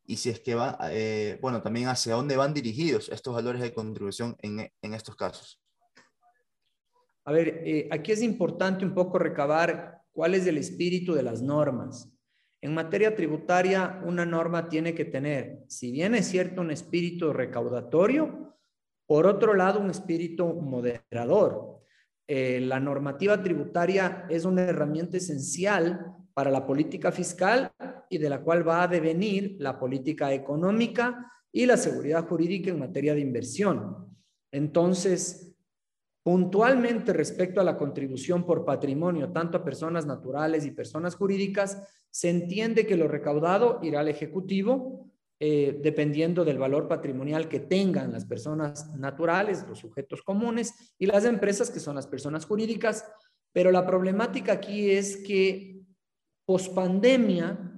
Y 0.07 0.19
si 0.19 0.31
es 0.31 0.39
que 0.39 0.55
va, 0.55 0.79
eh, 0.93 1.37
bueno, 1.43 1.63
también 1.63 1.89
hacia 1.89 2.15
dónde 2.15 2.37
van 2.37 2.55
dirigidos 2.55 3.09
estos 3.09 3.35
valores 3.35 3.61
de 3.61 3.75
contribución 3.75 4.37
en, 4.39 4.73
en 4.81 4.95
estos 4.95 5.17
casos. 5.17 5.60
A 7.25 7.33
ver, 7.33 7.63
eh, 7.65 7.89
aquí 7.91 8.13
es 8.13 8.23
importante 8.23 8.85
un 8.85 8.95
poco 8.95 9.19
recabar 9.19 10.03
cuál 10.13 10.35
es 10.35 10.47
el 10.47 10.59
espíritu 10.59 11.15
de 11.15 11.23
las 11.23 11.43
normas. 11.43 12.13
En 12.63 12.75
materia 12.75 13.15
tributaria, 13.15 14.03
una 14.05 14.27
norma 14.27 14.69
tiene 14.69 14.95
que 14.95 15.07
tener, 15.07 15.65
si 15.67 15.93
bien 15.93 16.15
es 16.15 16.27
cierto, 16.27 16.61
un 16.61 16.71
espíritu 16.71 17.33
recaudatorio, 17.33 18.57
por 19.07 19.27
otro 19.27 19.55
lado, 19.55 19.81
un 19.81 19.91
espíritu 19.91 20.47
moderador. 20.47 21.81
Eh, 22.29 22.61
la 22.61 22.79
normativa 22.79 23.43
tributaria 23.43 24.27
es 24.29 24.45
una 24.45 24.63
herramienta 24.63 25.17
esencial 25.17 26.15
para 26.33 26.51
la 26.51 26.65
política 26.65 27.11
fiscal 27.11 27.73
y 28.09 28.19
de 28.19 28.31
la 28.31 28.41
cual 28.41 28.67
va 28.67 28.83
a 28.83 28.89
devenir 28.89 29.57
la 29.59 29.79
política 29.79 30.33
económica 30.33 31.33
y 31.51 31.67
la 31.67 31.77
seguridad 31.77 32.29
jurídica 32.29 32.71
en 32.71 32.79
materia 32.79 33.15
de 33.15 33.21
inversión. 33.21 34.17
Entonces, 34.53 35.50
Puntualmente 36.23 37.15
respecto 37.15 37.61
a 37.61 37.65
la 37.65 37.79
contribución 37.79 38.45
por 38.45 38.65
patrimonio, 38.65 39.33
tanto 39.33 39.57
a 39.57 39.65
personas 39.65 40.05
naturales 40.05 40.67
y 40.67 40.71
personas 40.71 41.15
jurídicas, 41.15 41.83
se 42.11 42.29
entiende 42.29 42.87
que 42.87 42.97
lo 42.97 43.09
recaudado 43.09 43.79
irá 43.83 44.01
al 44.01 44.09
Ejecutivo, 44.09 45.11
eh, 45.39 45.81
dependiendo 45.83 46.45
del 46.45 46.59
valor 46.59 46.87
patrimonial 46.87 47.49
que 47.49 47.61
tengan 47.61 48.13
las 48.13 48.27
personas 48.27 48.95
naturales, 48.99 49.65
los 49.67 49.79
sujetos 49.79 50.21
comunes 50.23 50.95
y 50.99 51.07
las 51.07 51.25
empresas, 51.25 51.71
que 51.71 51.81
son 51.81 51.95
las 51.95 52.07
personas 52.07 52.45
jurídicas. 52.45 53.11
Pero 53.53 53.73
la 53.73 53.87
problemática 53.87 54.53
aquí 54.53 54.91
es 54.91 55.17
que 55.17 55.81
pospandemia 56.45 57.71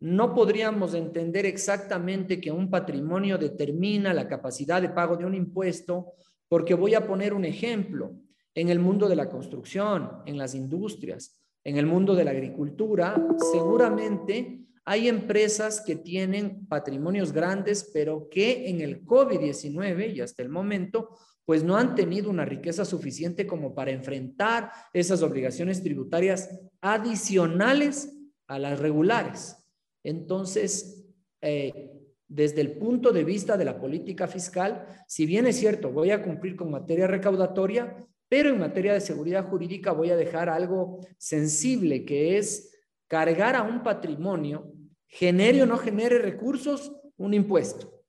no 0.00 0.34
podríamos 0.34 0.94
entender 0.94 1.44
exactamente 1.44 2.40
que 2.40 2.50
un 2.50 2.70
patrimonio 2.70 3.36
determina 3.36 4.14
la 4.14 4.26
capacidad 4.26 4.80
de 4.80 4.88
pago 4.88 5.18
de 5.18 5.26
un 5.26 5.34
impuesto 5.34 6.14
porque 6.50 6.74
voy 6.74 6.94
a 6.94 7.06
poner 7.06 7.32
un 7.32 7.44
ejemplo. 7.44 8.12
En 8.56 8.70
el 8.70 8.80
mundo 8.80 9.08
de 9.08 9.14
la 9.14 9.28
construcción, 9.28 10.10
en 10.26 10.36
las 10.36 10.56
industrias, 10.56 11.40
en 11.62 11.76
el 11.76 11.86
mundo 11.86 12.16
de 12.16 12.24
la 12.24 12.32
agricultura, 12.32 13.24
seguramente 13.52 14.66
hay 14.84 15.06
empresas 15.06 15.80
que 15.80 15.94
tienen 15.94 16.66
patrimonios 16.66 17.32
grandes, 17.32 17.88
pero 17.94 18.28
que 18.28 18.68
en 18.68 18.80
el 18.80 19.04
COVID-19 19.04 20.16
y 20.16 20.20
hasta 20.20 20.42
el 20.42 20.48
momento, 20.48 21.16
pues 21.44 21.62
no 21.62 21.76
han 21.76 21.94
tenido 21.94 22.28
una 22.28 22.44
riqueza 22.44 22.84
suficiente 22.84 23.46
como 23.46 23.72
para 23.72 23.92
enfrentar 23.92 24.72
esas 24.92 25.22
obligaciones 25.22 25.84
tributarias 25.84 26.50
adicionales 26.80 28.12
a 28.48 28.58
las 28.58 28.80
regulares. 28.80 29.56
Entonces, 30.02 31.06
eh, 31.40 31.99
desde 32.30 32.60
el 32.60 32.78
punto 32.78 33.10
de 33.10 33.24
vista 33.24 33.56
de 33.56 33.64
la 33.64 33.76
política 33.76 34.28
fiscal, 34.28 34.86
si 35.08 35.26
bien 35.26 35.48
es 35.48 35.56
cierto, 35.56 35.90
voy 35.90 36.12
a 36.12 36.22
cumplir 36.22 36.54
con 36.54 36.70
materia 36.70 37.08
recaudatoria, 37.08 37.96
pero 38.28 38.50
en 38.50 38.60
materia 38.60 38.94
de 38.94 39.00
seguridad 39.00 39.48
jurídica 39.48 39.90
voy 39.90 40.10
a 40.10 40.16
dejar 40.16 40.48
algo 40.48 41.00
sensible, 41.18 42.04
que 42.04 42.38
es 42.38 42.70
cargar 43.08 43.56
a 43.56 43.64
un 43.64 43.82
patrimonio, 43.82 44.72
genere 45.08 45.64
o 45.64 45.66
no 45.66 45.76
genere 45.76 46.20
recursos, 46.20 46.92
un 47.16 47.34
impuesto. 47.34 48.00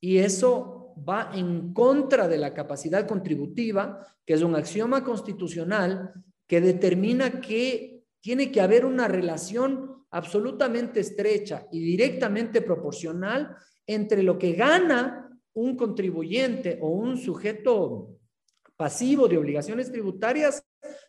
Y 0.00 0.18
eso 0.18 0.94
va 0.96 1.32
en 1.34 1.72
contra 1.72 2.28
de 2.28 2.38
la 2.38 2.54
capacidad 2.54 3.04
contributiva, 3.08 4.06
que 4.24 4.34
es 4.34 4.42
un 4.42 4.54
axioma 4.54 5.02
constitucional 5.02 6.12
que 6.46 6.60
determina 6.60 7.40
que 7.40 8.04
tiene 8.20 8.52
que 8.52 8.60
haber 8.60 8.86
una 8.86 9.08
relación 9.08 9.95
absolutamente 10.10 11.00
estrecha 11.00 11.66
y 11.72 11.80
directamente 11.80 12.62
proporcional 12.62 13.56
entre 13.86 14.22
lo 14.22 14.38
que 14.38 14.52
gana 14.52 15.40
un 15.54 15.76
contribuyente 15.76 16.78
o 16.80 16.90
un 16.90 17.16
sujeto 17.16 18.16
pasivo 18.76 19.26
de 19.26 19.38
obligaciones 19.38 19.90
tributarias 19.90 20.62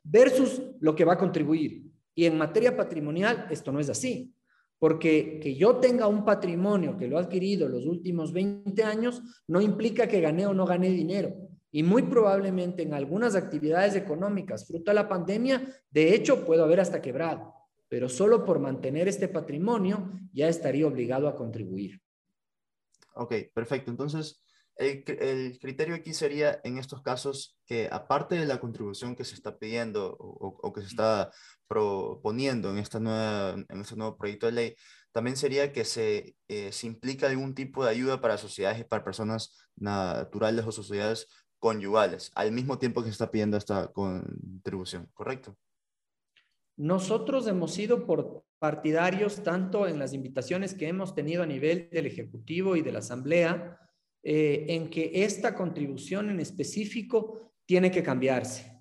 versus 0.04 0.62
lo 0.80 0.96
que 0.96 1.06
va 1.06 1.13
a 1.13 1.18
contribuir. 1.18 1.84
Y 2.16 2.25
en 2.25 2.38
materia 2.38 2.75
patrimonial 2.75 3.48
esto 3.51 3.72
no 3.72 3.80
es 3.80 3.89
así, 3.89 4.34
porque 4.80 5.39
que 5.42 5.56
yo 5.56 5.77
tenga 5.77 6.08
un 6.08 6.24
patrimonio 6.24 6.98
que 6.98 7.08
lo 7.08 7.18
he 7.18 7.22
adquirido 7.22 7.68
los 7.68 7.86
últimos 7.86 8.32
20 8.32 8.84
años 8.84 9.22
no 9.48 9.62
implica 9.62 10.08
que 10.08 10.22
gané 10.22 10.48
o 10.48 10.54
no 10.54 10.66
gané 10.66 10.89
dinero. 10.89 11.36
Y 11.70 11.84
muy 11.84 12.04
probablemente 12.04 12.84
en 12.84 12.94
algunas 12.94 13.36
actividades 13.36 13.96
económicas, 13.96 14.66
fruto 14.66 14.92
de 14.92 14.96
la 14.96 15.10
pandemia, 15.10 15.62
de 15.92 16.16
hecho 16.16 16.46
puedo 16.46 16.63
haber 16.63 16.80
hasta 16.80 17.01
quebrado 17.01 17.57
pero 17.89 18.10
solo 18.10 18.46
por 18.46 18.60
mantener 18.60 19.08
este 19.08 19.27
patrimonio 19.27 20.12
ya 20.34 20.48
estaría 20.48 20.88
obligado 20.88 21.27
a 21.27 21.36
contribuir. 21.36 22.01
Ok, 23.13 23.34
perfecto. 23.53 23.89
Entonces, 23.89 24.44
el, 24.77 25.03
criterio 25.60 25.96
aquí 25.96 26.13
sería 26.13 26.60
en 26.63 26.77
estos 26.77 27.01
casos 27.01 27.58
que 27.65 27.89
aparte 27.91 28.36
de 28.36 28.46
la 28.46 28.60
contribución 28.60 29.15
que 29.15 29.25
se 29.25 29.34
está 29.34 29.58
pidiendo 29.58 30.15
o, 30.20 30.72
que 30.74 30.82
se 30.82 30.88
está 30.88 31.32
proponiendo 31.67 32.70
en, 32.70 32.77
esta 32.77 33.00
nueva, 33.00 33.51
en 33.53 33.82
este 33.82 33.96
nuevo 33.96 34.17
proyecto 34.17 34.46
de 34.46 34.51
ley, 34.51 34.75
también 35.12 35.36
sería 35.36 35.74
que 35.74 35.84
se, 35.84 36.36
eh, 36.48 36.72
se 36.72 36.86
implica 36.86 37.27
algún 37.27 37.56
tipo 37.56 37.84
de 37.84 37.89
ayuda 37.89 38.22
para 38.22 38.38
sociedades 38.38 38.82
y 38.82 38.84
para 38.84 39.03
personas 39.03 39.58
naturales 39.75 40.65
o 40.65 40.72
sociedades 40.72 41.27
conyugales, 41.60 42.32
al 42.36 42.51
mismo 42.51 42.77
tiempo 42.77 43.01
que 43.01 43.08
se 43.08 43.13
está 43.13 43.32
pidiendo 43.32 43.58
esta 43.58 43.88
contribución, 43.88 45.10
¿correcto? 45.13 45.58
Nosotros 46.78 47.48
hemos 47.48 47.74
sido 47.74 48.06
partidarios 48.60 49.44
tanto 49.44 49.88
en 49.88 49.98
las 49.98 50.14
invitaciones 50.14 50.76
que 50.76 50.88
hemos 50.88 51.16
tenido 51.16 51.44
a 51.44 51.48
nivel 51.48 51.90
del 51.92 52.06
Ejecutivo 52.06 52.76
y 52.76 52.82
de 52.82 52.92
la 52.92 53.00
Asamblea, 53.00 53.80
eh, 54.24 54.66
en 54.70 54.90
que 54.90 55.12
esta 55.24 55.56
contribución 55.56 56.30
en 56.30 56.40
específico 56.40 57.52
tiene 57.66 57.90
que 57.90 58.04
cambiarse. 58.04 58.72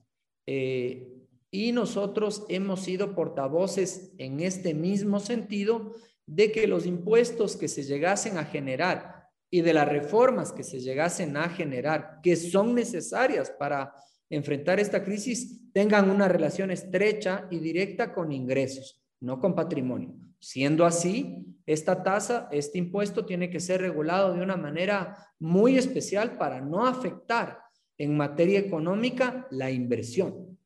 Eh, 0.47 1.13
y 1.51 1.73
nosotros 1.73 2.45
hemos 2.49 2.81
sido 2.83 3.15
portavoces 3.15 4.13
en 4.19 4.41
este 4.41 4.75
mismo 4.75 5.19
sentido 5.19 5.95
de 6.27 6.53
que 6.53 6.67
los 6.67 6.85
impuestos 6.85 7.57
que 7.57 7.69
se 7.69 7.83
llegasen 7.83 8.37
a 8.37 8.45
generar 8.45 9.29
y 9.51 9.63
de 9.63 9.73
las 9.73 9.89
reformas 9.89 10.53
que 10.53 10.65
se 10.65 10.81
llegasen 10.81 11.37
a 11.37 11.49
generar, 11.49 12.21
que 12.23 12.37
son 12.37 12.75
necesarias 12.75 13.51
para 13.51 13.95
enfrentar 14.31 14.81
esta 14.81 15.05
crisis 15.05 15.61
tengan 15.73 16.11
una 16.11 16.29
relación 16.29 16.71
estrecha 16.71 17.47
y 17.51 17.59
directa 17.59 18.13
con 18.13 18.33
ingresos, 18.33 19.03
no 19.21 19.41
con 19.41 19.55
patrimonio. 19.55 20.15
Siendo 20.39 20.85
así, 20.85 21.47
esta 21.67 22.03
tasa, 22.03 22.49
este 22.53 22.79
impuesto 22.79 23.27
tiene 23.27 23.51
que 23.51 23.61
ser 23.61 23.81
regulado 23.81 24.35
de 24.35 24.43
una 24.43 24.57
manera 24.57 25.17
muy 25.39 25.77
especial 25.77 26.39
para 26.39 26.61
no 26.61 26.87
afectar 26.87 27.61
en 27.99 28.17
materia 28.17 28.59
económica 28.59 29.47
la 29.51 29.71
inversión. 29.71 30.59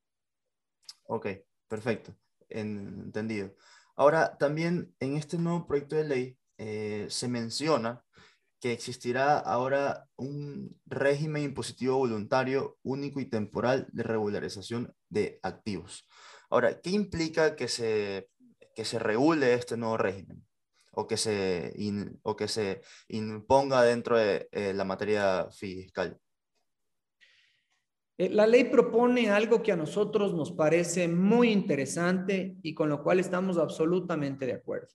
Ok, 1.03 1.27
perfecto, 1.67 2.15
entendido. 2.49 3.55
Ahora, 3.95 4.37
también 4.37 4.93
en 4.99 5.15
este 5.15 5.37
nuevo 5.37 5.65
proyecto 5.65 5.95
de 5.95 6.03
ley 6.03 6.37
eh, 6.57 7.07
se 7.09 7.27
menciona 7.27 8.03
que 8.61 8.71
existirá 8.71 9.39
ahora 9.39 10.07
un 10.15 10.79
régimen 10.85 11.43
impositivo 11.43 11.97
voluntario 11.97 12.77
único 12.83 13.19
y 13.19 13.25
temporal 13.25 13.87
de 13.91 14.03
regularización 14.03 14.93
de 15.09 15.39
activos. 15.43 16.07
Ahora, 16.49 16.79
¿qué 16.79 16.91
implica 16.91 17.55
que 17.55 17.67
se 17.67 18.29
que 18.75 18.85
se 18.85 18.99
regule 18.99 19.53
este 19.53 19.77
nuevo 19.77 19.97
régimen 19.97 20.45
o 20.93 21.07
que 21.07 21.17
se, 21.17 21.73
o 22.23 22.35
que 22.35 22.47
se 22.47 22.81
imponga 23.07 23.83
dentro 23.83 24.17
de 24.17 24.49
eh, 24.51 24.73
la 24.73 24.83
materia 24.83 25.47
fiscal? 25.51 26.17
Eh, 28.17 28.29
la 28.29 28.45
ley 28.45 28.65
propone 28.65 29.29
algo 29.29 29.63
que 29.63 29.71
a 29.71 29.77
nosotros 29.77 30.33
nos 30.33 30.51
parece 30.51 31.07
muy 31.07 31.51
interesante 31.51 32.57
y 32.61 32.73
con 32.73 32.89
lo 32.89 33.03
cual 33.03 33.19
estamos 33.19 33.57
absolutamente 33.57 34.45
de 34.45 34.53
acuerdo. 34.53 34.89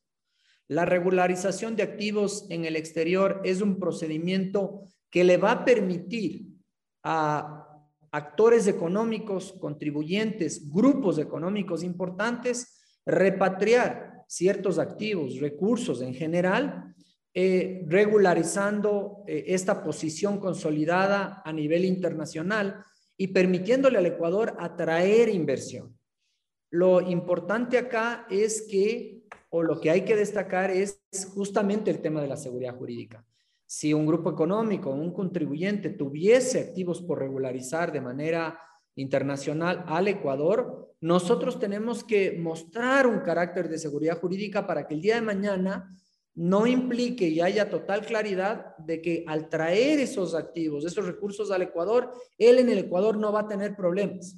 La 0.69 0.85
regularización 0.85 1.77
de 1.77 1.85
activos 1.85 2.47
en 2.51 2.65
el 2.65 2.77
exterior 2.77 3.41
es 3.45 3.61
un 3.61 3.79
procedimiento 3.79 4.83
que 5.11 5.25
le 5.25 5.37
va 5.37 5.53
a 5.53 5.65
permitir 5.65 6.47
a 7.05 7.67
actores 8.11 8.67
económicos, 8.67 9.53
contribuyentes, 9.61 10.73
grupos 10.73 11.19
económicos 11.19 11.83
importantes, 11.83 12.81
repatriar 13.05 14.25
ciertos 14.27 14.79
activos, 14.79 15.39
recursos 15.39 16.03
en 16.03 16.15
general, 16.15 16.95
eh, 17.33 17.85
regularizando 17.87 19.23
eh, 19.27 19.45
esta 19.49 19.85
posición 19.85 20.41
consolidada 20.41 21.43
a 21.45 21.53
nivel 21.53 21.85
internacional 21.85 22.83
y 23.17 23.29
permitiéndole 23.29 23.99
al 23.99 24.07
Ecuador 24.07 24.57
atraer 24.59 25.29
inversión. 25.29 25.97
Lo 26.71 27.01
importante 27.01 27.79
acá 27.79 28.27
es 28.31 28.67
que, 28.69 29.16
o 29.49 29.63
lo 29.63 29.81
que 29.81 29.91
hay 29.91 30.05
que 30.05 30.17
destacar 30.17 30.71
es 30.71 31.01
justamente 31.35 31.91
el 31.91 32.01
tema 32.01 32.21
de 32.21 32.29
la 32.29 32.37
seguridad 32.37 32.77
jurídica. 32.77 33.25
Si 33.65 33.93
un 33.93 34.07
grupo 34.07 34.31
económico, 34.31 34.91
un 34.91 35.13
contribuyente 35.13 35.91
tuviese 35.91 36.61
activos 36.61 37.03
por 37.03 37.19
regularizar 37.19 37.91
de 37.93 38.01
manera 38.01 38.61
internacional 38.95 39.85
al 39.89 40.09
Ecuador, 40.09 40.95
nosotros 41.01 41.59
tenemos 41.59 42.05
que 42.05 42.33
mostrar 42.33 43.07
un 43.07 43.21
carácter 43.21 43.69
de 43.69 43.79
seguridad 43.79 44.21
jurídica 44.21 44.67
para 44.67 44.87
que 44.87 44.95
el 44.95 45.01
día 45.01 45.17
de 45.17 45.23
mañana 45.23 45.97
no 46.35 46.67
implique 46.67 47.27
y 47.29 47.41
haya 47.41 47.71
total 47.71 48.05
claridad 48.05 48.77
de 48.77 49.01
que 49.01 49.25
al 49.27 49.49
traer 49.49 49.99
esos 49.99 50.35
activos, 50.35 50.85
esos 50.85 51.07
recursos 51.07 51.51
al 51.51 51.63
Ecuador, 51.63 52.13
él 52.39 52.59
en 52.59 52.69
el 52.69 52.79
Ecuador 52.79 53.17
no 53.17 53.33
va 53.33 53.41
a 53.41 53.49
tener 53.49 53.75
problemas. 53.75 54.37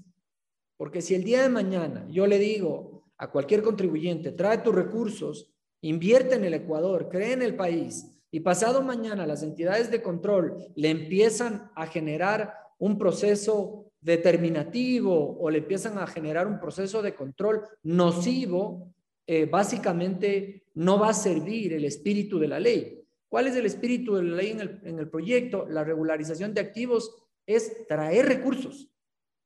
Porque 0.77 1.03
si 1.03 1.17
el 1.17 1.25
día 1.25 1.43
de 1.43 1.49
mañana 1.49 2.07
yo 2.09 2.27
le 2.27 2.39
digo 2.39 2.98
a 3.19 3.31
cualquier 3.31 3.63
contribuyente, 3.63 4.33
trae 4.33 4.59
tus 4.59 4.75
recursos, 4.75 5.53
invierte 5.83 6.37
en 6.37 6.45
el 6.45 6.55
Ecuador, 6.55 7.09
cree 7.11 7.33
en 7.33 7.43
el 7.43 7.57
país, 7.57 8.19
y 8.31 8.41
pasado 8.41 8.83
mañana 8.83 9.27
las 9.27 9.43
entidades 9.43 9.91
de 9.91 10.03
control 10.03 10.57
le 10.77 10.91
empiezan 10.91 11.71
a 11.75 11.87
generar 11.87 12.55
un 12.79 12.99
proceso 12.99 13.91
determinativo 14.01 15.39
o 15.41 15.51
le 15.51 15.59
empiezan 15.59 15.99
a 15.99 16.07
generar 16.07 16.47
un 16.47 16.61
proceso 16.61 17.03
de 17.03 17.15
control 17.15 17.63
nocivo, 17.83 18.93
eh, 19.27 19.47
básicamente 19.47 20.65
no 20.75 20.99
va 20.99 21.11
a 21.11 21.15
servir 21.15 21.73
el 21.73 21.85
espíritu 21.85 22.39
de 22.39 22.49
la 22.49 22.61
ley. 22.61 23.03
¿Cuál 23.29 23.49
es 23.49 23.57
el 23.57 23.67
espíritu 23.67 24.15
de 24.15 24.23
la 24.23 24.37
ley 24.37 24.51
en 24.53 24.61
el, 24.61 24.81
en 24.85 24.99
el 24.99 25.09
proyecto? 25.09 25.67
La 25.69 25.85
regularización 25.85 26.55
de 26.55 26.61
activos 26.61 27.15
es 27.47 27.87
traer 27.87 28.27
recursos, 28.27 28.91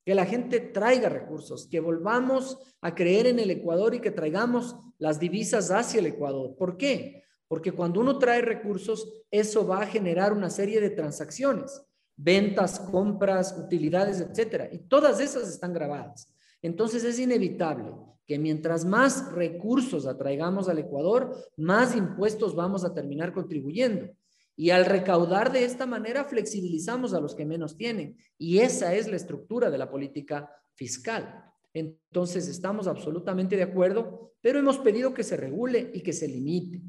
que 0.05 0.15
la 0.15 0.27
gente 0.27 0.61
traiga 0.61 1.09
recursos, 1.09 1.67
que 1.67 1.81
volvamos 1.81 2.59
a 2.81 2.95
creer 2.95 3.27
en 3.27 3.39
el 3.39 3.51
Ecuador 3.51 3.95
y 3.95 4.01
que 4.01 4.11
traigamos 4.11 4.75
las 4.99 5.21
divisas 5.21 5.71
hacia 5.71 6.01
el 6.01 6.07
Ecuador. 6.07 6.57
¿Por 6.57 6.77
qué? 6.77 7.25
Porque 7.49 7.73
cuando 7.73 8.01
uno 8.01 8.19
trae 8.19 8.41
recursos, 8.41 9.25
eso 9.31 9.67
va 9.67 9.83
a 9.83 9.87
generar 9.87 10.33
una 10.33 10.51
serie 10.51 10.81
de 10.81 10.91
transacciones, 10.91 11.83
ventas, 12.17 12.81
compras, 12.81 13.57
utilidades, 13.59 14.21
etcétera, 14.21 14.69
y 14.73 14.79
todas 14.79 15.21
esas 15.21 15.49
están 15.49 15.73
grabadas. 15.73 16.33
Entonces 16.62 17.05
es 17.05 17.19
inevitable 17.19 17.93
que 18.27 18.38
mientras 18.38 18.85
más 18.85 19.33
recursos 19.33 20.07
atraigamos 20.07 20.69
al 20.69 20.79
Ecuador, 20.79 21.37
más 21.57 21.95
impuestos 21.97 22.55
vamos 22.55 22.85
a 22.85 22.95
terminar 22.95 23.33
contribuyendo. 23.33 24.09
Y 24.57 24.71
al 24.71 24.85
recaudar 24.85 25.53
de 25.53 25.65
esta 25.65 25.87
manera, 25.87 26.25
flexibilizamos 26.25 27.15
a 27.15 27.21
los 27.21 27.35
que 27.35 27.47
menos 27.47 27.77
tienen. 27.77 28.17
Y 28.38 28.59
esa 28.59 28.95
es 28.95 29.09
la 29.09 29.17
estructura 29.17 29.71
de 29.71 29.79
la 29.79 29.91
política 29.91 30.51
fiscal. 30.75 31.45
Entonces, 31.73 32.49
estamos 32.49 32.87
absolutamente 32.87 33.57
de 33.57 33.62
acuerdo, 33.62 34.35
pero 34.41 34.59
hemos 34.59 34.79
pedido 34.79 35.15
que 35.15 35.25
se 35.25 35.37
regule 35.37 35.91
y 35.95 36.03
que 36.03 36.12
se 36.12 36.29
limite. 36.29 36.83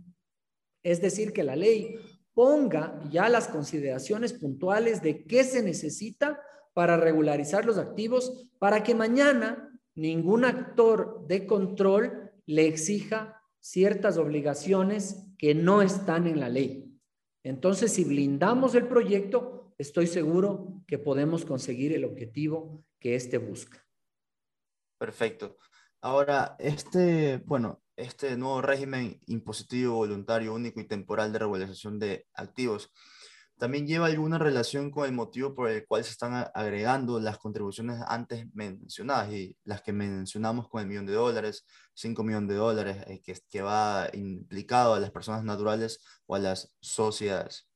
Es 0.83 1.01
decir, 1.01 1.31
que 1.31 1.43
la 1.43 1.55
ley 1.55 1.95
ponga 2.33 2.99
ya 3.09 3.29
las 3.29 3.47
consideraciones 3.47 4.33
puntuales 4.33 5.01
de 5.01 5.23
qué 5.25 5.43
se 5.43 5.63
necesita 5.63 6.41
para 6.73 6.97
regularizar 6.97 7.65
los 7.65 7.77
activos, 7.77 8.49
para 8.59 8.83
que 8.83 8.95
mañana 8.95 9.69
ningún 9.95 10.43
actor 10.43 11.25
de 11.27 11.45
control 11.45 12.31
le 12.45 12.67
exija 12.67 13.41
ciertas 13.59 14.17
obligaciones 14.17 15.23
que 15.37 15.55
no 15.55 15.81
están 15.81 16.27
en 16.27 16.39
la 16.39 16.49
ley. 16.49 16.92
Entonces, 17.43 17.93
si 17.93 18.05
blindamos 18.05 18.73
el 18.75 18.87
proyecto, 18.87 19.73
estoy 19.77 20.07
seguro 20.07 20.81
que 20.87 20.97
podemos 20.97 21.45
conseguir 21.45 21.93
el 21.93 22.05
objetivo 22.05 22.85
que 22.99 23.15
éste 23.15 23.37
busca. 23.37 23.85
Perfecto. 24.97 25.57
Ahora, 26.01 26.55
este, 26.59 27.37
bueno, 27.45 27.81
este 27.95 28.37
nuevo 28.37 28.61
régimen 28.61 29.19
impositivo, 29.27 29.95
voluntario, 29.95 30.53
único 30.53 30.79
y 30.79 30.87
temporal 30.87 31.31
de 31.33 31.39
regularización 31.39 31.99
de 31.99 32.25
activos 32.33 32.91
también 33.57 33.87
lleva 33.87 34.07
alguna 34.07 34.37
relación 34.37 34.91
con 34.91 35.05
el 35.05 35.13
motivo 35.13 35.53
por 35.53 35.69
el 35.69 35.85
cual 35.85 36.03
se 36.03 36.11
están 36.11 36.49
agregando 36.53 37.19
las 37.19 37.37
contribuciones 37.37 37.99
antes 38.07 38.45
mencionadas 38.53 39.31
y 39.31 39.55
las 39.63 39.81
que 39.81 39.93
mencionamos 39.93 40.67
con 40.67 40.81
el 40.81 40.87
millón 40.87 41.05
de 41.05 41.13
dólares, 41.13 41.65
5 41.93 42.23
millones 42.23 42.49
de 42.49 42.55
dólares, 42.55 42.97
eh, 43.07 43.21
que, 43.21 43.37
que 43.49 43.61
va 43.61 44.09
implicado 44.13 44.93
a 44.93 44.99
las 44.99 45.11
personas 45.11 45.43
naturales 45.43 46.03
o 46.25 46.35
a 46.35 46.39
las 46.39 46.75
sociedades. 46.79 47.67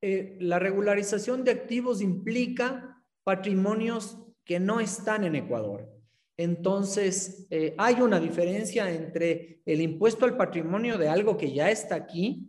Eh, 0.00 0.36
la 0.40 0.58
regularización 0.58 1.44
de 1.44 1.52
activos 1.52 2.02
implica 2.02 3.02
patrimonios 3.22 4.18
que 4.44 4.60
no 4.60 4.80
están 4.80 5.24
en 5.24 5.34
Ecuador. 5.34 5.90
Entonces, 6.36 7.46
eh, 7.50 7.74
hay 7.78 7.94
una 8.02 8.20
diferencia 8.20 8.90
entre 8.90 9.62
el 9.64 9.80
impuesto 9.80 10.24
al 10.24 10.36
patrimonio 10.36 10.98
de 10.98 11.08
algo 11.08 11.36
que 11.36 11.52
ya 11.52 11.70
está 11.70 11.94
aquí 11.94 12.46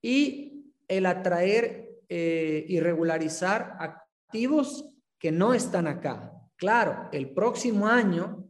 y 0.00 0.53
el 0.88 1.06
atraer 1.06 1.90
eh, 2.08 2.64
y 2.68 2.80
regularizar 2.80 3.76
activos 3.78 4.86
que 5.18 5.32
no 5.32 5.54
están 5.54 5.86
acá. 5.86 6.32
Claro, 6.56 7.08
el 7.12 7.30
próximo 7.30 7.86
año 7.86 8.44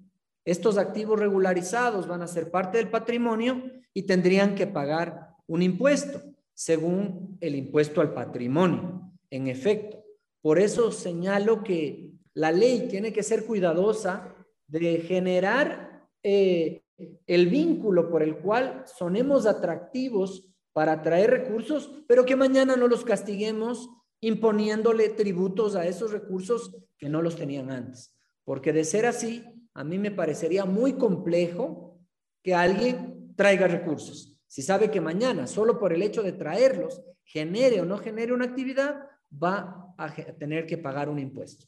estos 0.44 0.76
activos 0.76 1.18
regularizados 1.18 2.06
van 2.06 2.22
a 2.22 2.26
ser 2.26 2.50
parte 2.50 2.78
del 2.78 2.90
patrimonio 2.90 3.62
y 3.94 4.02
tendrían 4.02 4.54
que 4.54 4.66
pagar 4.66 5.30
un 5.46 5.62
impuesto 5.62 6.20
según 6.52 7.38
el 7.40 7.54
impuesto 7.54 8.00
al 8.00 8.12
patrimonio. 8.12 9.10
En 9.30 9.48
efecto, 9.48 10.04
por 10.42 10.58
eso 10.58 10.92
señalo 10.92 11.64
que 11.64 12.10
la 12.34 12.52
ley 12.52 12.88
tiene 12.90 13.12
que 13.12 13.22
ser 13.22 13.46
cuidadosa 13.46 14.34
de 14.66 14.98
generar 14.98 16.08
eh, 16.22 16.82
el 17.26 17.48
vínculo 17.48 18.10
por 18.10 18.22
el 18.22 18.36
cual 18.36 18.84
sonemos 18.86 19.46
atractivos 19.46 20.53
para 20.74 20.92
atraer 20.92 21.30
recursos, 21.30 22.02
pero 22.06 22.26
que 22.26 22.36
mañana 22.36 22.76
no 22.76 22.88
los 22.88 23.04
castiguemos 23.04 23.88
imponiéndole 24.20 25.08
tributos 25.10 25.76
a 25.76 25.86
esos 25.86 26.10
recursos 26.10 26.76
que 26.98 27.08
no 27.08 27.22
los 27.22 27.36
tenían 27.36 27.70
antes. 27.70 28.14
Porque 28.44 28.72
de 28.72 28.84
ser 28.84 29.06
así, 29.06 29.44
a 29.72 29.84
mí 29.84 29.98
me 29.98 30.10
parecería 30.10 30.64
muy 30.64 30.94
complejo 30.94 32.00
que 32.42 32.54
alguien 32.54 33.34
traiga 33.36 33.68
recursos. 33.68 34.36
Si 34.46 34.62
sabe 34.62 34.90
que 34.90 35.00
mañana, 35.00 35.46
solo 35.46 35.78
por 35.78 35.92
el 35.92 36.02
hecho 36.02 36.22
de 36.22 36.32
traerlos, 36.32 37.02
genere 37.22 37.80
o 37.80 37.84
no 37.84 37.98
genere 37.98 38.32
una 38.32 38.46
actividad, 38.46 39.08
va 39.32 39.94
a 39.96 40.12
tener 40.38 40.66
que 40.66 40.78
pagar 40.78 41.08
un 41.08 41.20
impuesto. 41.20 41.66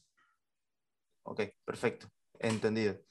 Ok, 1.22 1.42
perfecto, 1.64 2.08
entendido. 2.38 3.05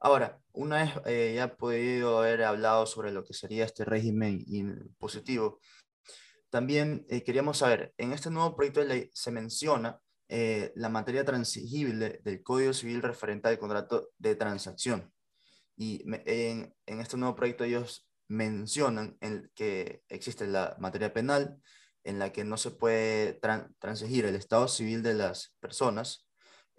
Ahora, 0.00 0.40
una 0.52 0.84
vez 0.84 0.92
eh, 1.06 1.32
ya 1.34 1.56
podido 1.56 2.18
haber 2.20 2.44
hablado 2.44 2.86
sobre 2.86 3.12
lo 3.12 3.24
que 3.24 3.34
sería 3.34 3.64
este 3.64 3.84
régimen 3.84 4.44
impositivo, 4.46 5.60
también 6.50 7.04
eh, 7.08 7.24
queríamos 7.24 7.58
saber, 7.58 7.94
en 7.98 8.12
este 8.12 8.30
nuevo 8.30 8.54
proyecto 8.56 8.80
de 8.80 8.86
ley 8.86 9.10
se 9.12 9.32
menciona 9.32 10.00
eh, 10.28 10.72
la 10.76 10.88
materia 10.88 11.24
transigible 11.24 12.20
del 12.24 12.42
Código 12.42 12.72
Civil 12.72 13.02
referente 13.02 13.48
al 13.48 13.58
contrato 13.58 14.10
de 14.18 14.36
transacción. 14.36 15.12
Y 15.76 16.04
en, 16.26 16.74
este 16.86 17.16
nuevo 17.16 17.34
proyecto 17.34 17.64
ellos 17.64 18.08
mencionan 18.28 19.16
en 19.20 19.50
que 19.54 20.02
existe 20.08 20.46
la 20.46 20.76
materia 20.78 21.12
penal 21.12 21.60
en 22.04 22.18
la 22.18 22.32
que 22.32 22.44
no 22.44 22.56
se 22.56 22.70
puede 22.70 23.40
transigir 23.78 24.24
el 24.26 24.34
estado 24.34 24.68
civil 24.68 25.02
de 25.02 25.14
las 25.14 25.54
personas 25.60 26.27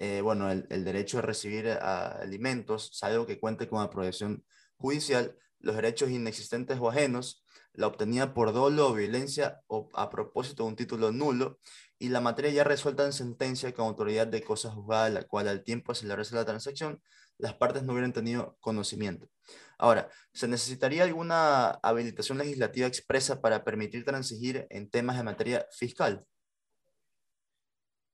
eh, 0.02 0.22
bueno, 0.22 0.50
el, 0.50 0.86
derecho 0.86 1.18
a 1.18 1.22
recibir 1.22 1.68
alimentos, 1.70 2.90
salvo 2.94 3.26
que 3.26 3.38
cuente 3.38 3.68
con 3.68 3.82
aprobación 3.82 4.46
judicial, 4.78 5.36
los 5.60 5.76
derechos 5.76 6.10
inexistentes 6.10 6.80
o 6.80 6.90
ajenos, 6.90 7.46
la 7.74 7.88
obtenida 7.88 8.34
por 8.34 8.54
dolo 8.54 8.88
o 8.88 8.94
violencia 8.94 9.60
o 9.68 9.90
a 9.94 10.10
propósito 10.10 10.64
de 10.64 10.70
un 10.70 10.76
título 10.78 11.12
nulo, 11.12 11.60
y 11.98 12.08
la 12.08 12.22
materia 12.22 12.50
ya 12.50 12.64
resuelta 12.64 13.04
en 13.04 13.12
sentencia 13.12 13.74
con 13.74 13.88
autoridad 13.88 14.26
de 14.26 14.42
cosas 14.42 14.74
juzgadas, 14.74 15.12
la 15.12 15.24
cual 15.24 15.50
al 15.50 15.66
tiempo 15.66 15.92
de 15.92 16.00
celebrarse 16.00 16.34
la 16.34 16.46
transacción, 16.46 17.02
las 17.38 17.56
partes 17.56 17.84
no 17.84 17.92
hubieran 17.92 18.14
tenido 18.14 18.56
conocimiento. 18.62 19.30
Ahora, 19.78 20.10
¿se 20.32 20.48
necesitaría 20.48 21.04
alguna 21.04 21.72
habilitación 21.84 22.38
legislativa 22.38 22.88
expresa 22.88 23.42
para 23.42 23.66
permitir 23.66 24.06
transigir 24.06 24.66
en 24.70 24.90
temas 24.90 25.18
de 25.18 25.24
materia 25.24 25.68
fiscal? 25.74 26.26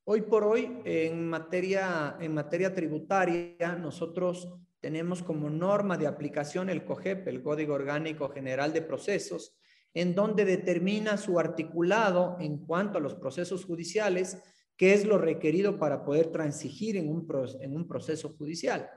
Hoy 0.07 0.21
por 0.21 0.43
hoy, 0.43 0.81
en 0.85 1.27
materia, 1.27 2.15
en 2.19 2.31
materia 2.31 2.71
tributaria, 2.71 3.75
nosotros 3.75 4.47
tenemos 4.79 5.23
como 5.23 5.49
norma 5.49 5.97
de 5.97 6.05
aplicación 6.05 6.69
el 6.69 6.85
COGEP, 6.85 7.27
el 7.27 7.41
Código 7.41 7.73
Orgánico 7.73 8.29
General 8.29 8.71
de 8.71 8.83
Procesos, 8.83 9.57
en 9.95 10.13
donde 10.13 10.45
determina 10.45 11.17
su 11.17 11.39
articulado 11.39 12.37
en 12.39 12.59
cuanto 12.67 12.99
a 12.99 13.01
los 13.01 13.15
procesos 13.15 13.65
judiciales, 13.65 14.37
qué 14.77 14.93
es 14.93 15.05
lo 15.05 15.17
requerido 15.17 15.79
para 15.79 16.05
poder 16.05 16.27
transigir 16.27 16.97
en 16.97 17.09
un, 17.09 17.27
en 17.61 17.75
un 17.75 17.87
proceso 17.87 18.29
judicial. 18.29 18.87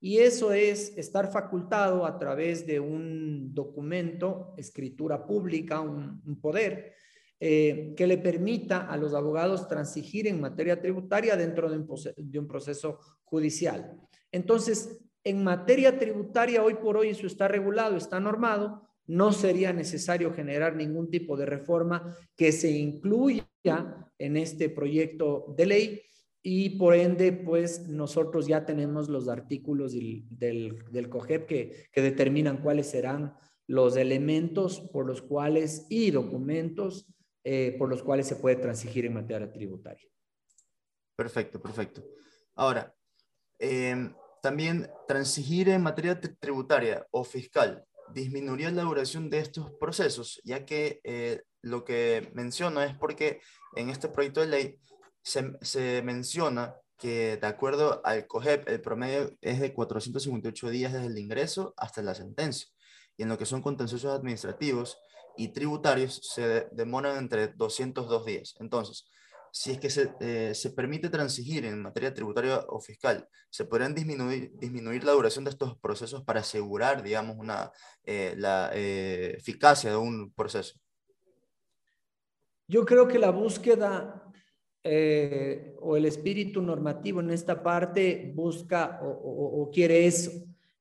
Y 0.00 0.18
eso 0.18 0.52
es 0.52 0.96
estar 0.96 1.30
facultado 1.30 2.06
a 2.06 2.18
través 2.18 2.66
de 2.66 2.80
un 2.80 3.54
documento, 3.54 4.54
escritura 4.56 5.26
pública, 5.26 5.80
un, 5.80 6.40
poder, 6.40 6.94
eh, 7.46 7.92
que 7.94 8.06
le 8.06 8.16
permita 8.16 8.86
a 8.86 8.96
los 8.96 9.12
abogados 9.12 9.68
transigir 9.68 10.26
en 10.26 10.40
materia 10.40 10.80
tributaria 10.80 11.36
dentro 11.36 11.68
de 11.68 11.76
un, 11.76 12.48
proceso 12.48 12.98
judicial. 13.22 14.00
Entonces, 14.32 14.98
en 15.22 15.44
materia 15.44 15.98
tributaria, 15.98 16.64
hoy 16.64 16.76
por 16.76 16.96
hoy 16.96 17.10
eso 17.10 17.26
está 17.26 17.46
regulado, 17.46 17.98
está 17.98 18.18
normado, 18.18 18.88
no 19.06 19.30
sería 19.30 19.74
necesario 19.74 20.32
generar 20.32 20.74
ningún 20.74 21.10
tipo 21.10 21.36
de 21.36 21.44
reforma 21.44 22.16
que 22.34 22.50
se 22.50 22.70
incluya 22.70 23.46
en 24.16 24.38
este 24.38 24.70
proyecto 24.70 25.54
de 25.54 25.66
ley 25.66 26.02
y 26.42 26.78
por 26.78 26.94
ende, 26.94 27.30
pues 27.30 27.86
nosotros 27.90 28.46
ya 28.46 28.64
tenemos 28.64 29.10
los 29.10 29.28
artículos 29.28 29.92
del, 29.92 30.78
del, 30.90 31.08
COGEP 31.10 31.46
que, 31.46 32.00
determinan 32.00 32.62
cuáles 32.62 32.86
serán 32.86 33.34
los 33.66 33.98
elementos 33.98 34.80
por 34.80 35.04
los 35.04 35.20
cuales 35.20 35.86
y 35.90 36.10
documentos 36.10 37.06
eh, 37.44 37.76
por 37.78 37.88
los 37.88 38.02
cuales 38.02 38.26
se 38.26 38.36
puede 38.36 38.56
transigir 38.56 39.04
en 39.04 39.14
materia 39.14 39.52
tributaria. 39.52 40.08
Perfecto, 41.14 41.60
perfecto. 41.60 42.02
Ahora, 42.54 42.94
em, 43.58 44.14
también 44.42 44.90
transigir 45.06 45.68
en 45.68 45.82
materia 45.82 46.20
tributaria 46.20 47.06
o 47.10 47.22
fiscal 47.22 47.84
disminuiría 48.12 48.70
la 48.70 48.82
duración 48.82 49.30
de 49.30 49.38
estos 49.38 49.70
procesos, 49.72 50.40
ya 50.44 50.64
que 50.64 51.00
eh, 51.04 51.42
lo 51.62 51.84
que 51.84 52.30
menciono 52.34 52.82
es 52.82 52.94
porque 52.94 53.40
en 53.76 53.88
este 53.90 54.08
proyecto 54.08 54.40
de 54.40 54.46
ley 54.46 54.78
se, 55.22 56.02
menciona 56.02 56.76
que 56.98 57.38
de 57.38 57.46
acuerdo 57.46 58.02
al 58.04 58.26
COGEP 58.26 58.68
el 58.68 58.80
promedio 58.80 59.30
es 59.40 59.60
de 59.60 59.72
458 59.72 60.70
días 60.70 60.92
desde 60.92 61.06
el 61.06 61.18
ingreso 61.18 61.74
hasta 61.76 62.02
la 62.02 62.14
sentencia. 62.14 62.68
Y 63.16 63.22
en 63.22 63.28
lo 63.28 63.38
que 63.38 63.46
son 63.46 63.62
contenciosos 63.62 64.12
administrativos 64.12 64.98
y 65.36 65.48
tributarios 65.48 66.20
se 66.22 66.68
demoran 66.72 67.18
entre 67.18 67.48
202 67.48 68.26
días. 68.26 68.54
Entonces, 68.60 69.06
si 69.56 69.70
es 69.70 69.78
que 69.78 69.88
se, 69.88 70.12
eh, 70.18 70.52
se, 70.52 70.70
permite 70.70 71.08
transigir 71.08 71.64
en 71.64 71.80
materia 71.80 72.12
tributaria 72.12 72.64
o 72.68 72.80
fiscal, 72.80 73.28
¿se 73.50 73.64
podrían 73.64 73.94
disminuir, 73.94 74.50
disminuir 74.58 75.04
la 75.04 75.12
duración 75.12 75.44
de 75.44 75.50
estos 75.50 75.78
procesos 75.78 76.24
para 76.24 76.40
asegurar, 76.40 77.04
digamos, 77.04 77.36
una, 77.38 77.70
eh, 78.02 78.34
la 78.36 78.72
eh, 78.74 79.34
eficacia 79.38 79.90
de 79.90 79.96
un 79.96 80.32
proceso? 80.32 80.74
Yo 82.66 82.84
creo 82.84 83.06
que 83.06 83.18
la 83.20 83.30
búsqueda 83.30 84.20
o 85.80 85.96
el 85.96 86.04
espíritu 86.04 86.60
normativo 86.60 87.20
en 87.20 87.30
esta 87.30 87.62
parte 87.62 88.32
busca 88.34 89.00
o, 89.02 89.62
o 89.62 89.70
quiere 89.70 90.04
eso, 90.06 90.30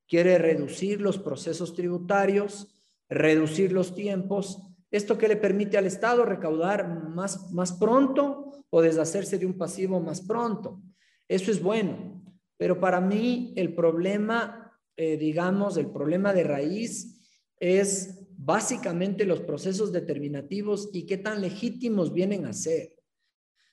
quiere 0.07 0.37
reducir 0.37 0.99
los 0.99 1.17
procesos 1.17 1.73
tributarios, 1.73 2.72
reducir 3.13 3.71
los 3.71 3.95
tiempos 3.95 4.61
esto 4.93 5.17
que 5.17 5.27
le 5.27 5.37
permite 5.37 5.75
al 5.75 5.87
Estado 5.87 6.23
recaudar 6.23 7.09
más, 7.09 7.51
más 7.51 7.73
pronto 7.73 8.63
o 8.69 8.81
deshacerse 8.81 9.39
de 9.39 9.45
un 9.47 9.57
pasivo 9.57 9.99
más 9.99 10.21
pronto. 10.21 10.83
Eso 11.27 11.49
es 11.49 11.61
bueno. 11.63 12.23
Pero 12.57 12.79
para 12.79 13.01
mí 13.01 13.53
el 13.55 13.73
problema, 13.73 14.71
eh, 14.95 15.17
digamos, 15.17 15.77
el 15.77 15.89
problema 15.91 16.31
de 16.31 16.43
raíz 16.43 17.19
es 17.59 18.23
básicamente 18.37 19.25
los 19.25 19.41
procesos 19.41 19.91
determinativos 19.91 20.91
y 20.93 21.07
qué 21.07 21.17
tan 21.17 21.41
legítimos 21.41 22.13
vienen 22.13 22.45
a 22.45 22.53
ser. 22.53 22.93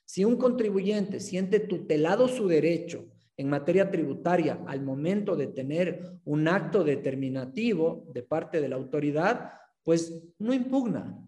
Si 0.05 0.25
un 0.25 0.37
contribuyente 0.37 1.19
siente 1.19 1.59
tutelado 1.59 2.27
su 2.27 2.47
derecho 2.47 3.05
en 3.41 3.49
materia 3.49 3.89
tributaria 3.89 4.63
al 4.67 4.83
momento 4.83 5.35
de 5.35 5.47
tener 5.47 6.19
un 6.25 6.47
acto 6.47 6.83
determinativo 6.83 8.05
de 8.13 8.21
parte 8.21 8.61
de 8.61 8.69
la 8.69 8.75
autoridad, 8.75 9.53
pues 9.81 10.23
no 10.37 10.53
impugna. 10.53 11.27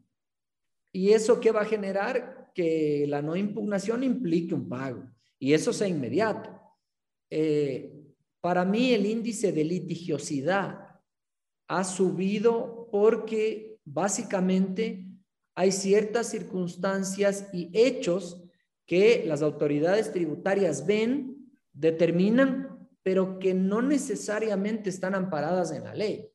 ¿Y 0.91 1.10
eso 1.10 1.39
qué 1.39 1.52
va 1.52 1.62
a 1.62 1.65
generar? 1.65 2.52
Que 2.54 3.06
la 3.08 3.23
no 3.23 3.36
impugnación 3.36 4.04
implique 4.04 4.54
un 4.54 4.69
pago. 4.69 5.10
Y 5.39 5.54
eso 5.54 5.73
sea 5.73 5.88
inmediato. 5.88 6.52
Eh, 7.32 7.91
para 8.39 8.63
mí 8.63 8.93
el 8.93 9.08
índice 9.08 9.52
de 9.52 9.63
litigiosidad 9.63 10.99
ha 11.67 11.84
subido 11.84 12.89
porque 12.91 13.80
básicamente 13.84 15.08
hay 15.56 15.71
ciertas 15.71 16.30
circunstancias 16.30 17.49
y 17.52 17.71
hechos 17.73 18.43
que 18.86 19.23
las 19.26 19.41
autoridades 19.41 20.12
tributarias 20.12 20.86
ven, 20.86 21.33
determinan, 21.74 22.88
pero 23.02 23.40
que 23.40 23.54
no 23.54 23.82
necesariamente 23.82 24.90
están 24.90 25.16
amparadas 25.16 25.72
en 25.72 25.84
la 25.84 25.94
ley. 25.94 26.30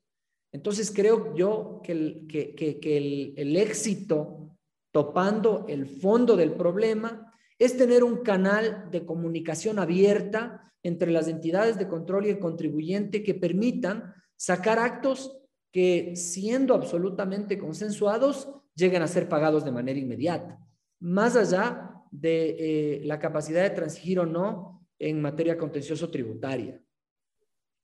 Entonces 0.52 0.90
creo 0.90 1.34
yo 1.34 1.80
que 1.82 1.92
el, 1.92 2.26
que, 2.28 3.34
el, 3.36 3.56
éxito 3.56 4.56
topando 4.92 5.66
el 5.68 5.86
fondo 5.86 6.36
del 6.36 6.52
problema 6.52 7.32
es 7.58 7.76
tener 7.76 8.02
un 8.02 8.18
canal 8.18 8.88
de 8.90 9.04
comunicación 9.04 9.78
abierta 9.78 10.72
entre 10.82 11.10
las 11.10 11.28
entidades 11.28 11.76
de 11.78 11.88
control 11.88 12.26
y 12.26 12.30
el 12.30 12.38
contribuyente 12.38 13.22
que 13.22 13.34
permitan 13.34 14.14
sacar 14.36 14.78
actos 14.78 15.38
que 15.72 16.16
siendo 16.16 16.74
absolutamente 16.74 17.58
consensuados 17.58 18.48
lleguen 18.74 19.02
a 19.02 19.08
ser 19.08 19.28
pagados 19.28 19.64
de 19.64 19.72
manera 19.72 19.98
inmediata, 19.98 20.58
más 21.00 21.36
allá 21.36 21.90
de 22.10 22.56
eh, 22.58 23.00
la 23.04 23.18
capacidad 23.18 23.62
de 23.62 23.70
transigir 23.70 24.20
o 24.20 24.24
no 24.24 24.87
en 24.98 25.20
materia 25.20 25.56
contencioso 25.56 26.10
tributaria. 26.10 26.82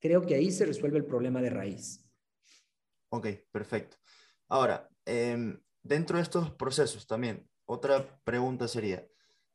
Creo 0.01 0.23
que 0.23 0.35
ahí 0.35 0.51
se 0.51 0.67
resuelve 0.67 0.99
el 0.99 1.07
problema 1.07 1.41
de 1.41 1.51
raíz. 1.51 2.05
Ok, 3.11 3.29
perfecto. 3.51 3.97
Ahora, 4.49 4.89
em, 5.07 5.59
dentro 5.83 6.17
de 6.17 6.23
estos 6.23 6.51
procesos 6.53 7.07
también, 7.07 7.49
otra 7.65 8.21
pregunta 8.25 8.69
sería, 8.69 9.07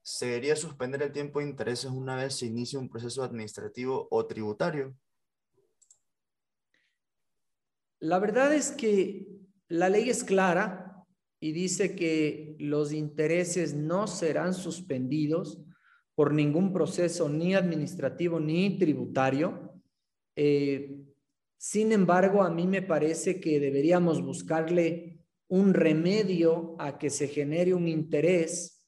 ¿se 0.02 0.28
debería 0.28 0.56
suspender 0.56 1.04
el 1.04 1.12
tiempo 1.12 1.40
de 1.40 1.46
intereses 1.46 1.92
una 1.92 2.16
vez 2.16 2.36
se 2.36 2.46
inicia 2.46 2.80
un 2.80 2.90
proceso 2.90 3.24
administrativo 3.24 4.08
o 4.10 4.26
tributario? 4.26 4.96
La 8.00 8.18
verdad 8.20 8.54
es 8.54 8.72
que 8.72 9.28
la 9.68 9.90
ley 9.90 10.10
es 10.10 10.24
clara 10.24 11.06
y 11.40 11.52
dice 11.52 11.96
que 11.96 12.56
los 12.60 12.92
intereses 12.94 13.74
no 13.76 14.08
serán 14.08 14.54
suspendidos 14.54 15.60
por 16.20 16.34
ningún 16.34 16.74
proceso 16.74 17.30
ni 17.30 17.56
administrativo 17.56 18.42
ni 18.42 18.78
tributario. 18.78 19.80
Eh, 20.36 21.06
sin 21.58 21.94
embargo, 21.94 22.44
a 22.44 22.50
mí 22.50 22.68
me 22.68 22.82
parece 22.82 23.40
que 23.40 23.58
deberíamos 23.58 24.22
buscarle 24.22 25.24
un 25.48 25.74
remedio 25.74 26.76
a 26.78 26.98
que 26.98 27.10
se 27.10 27.30
genere 27.30 27.74
un 27.74 27.88
interés, 27.88 28.86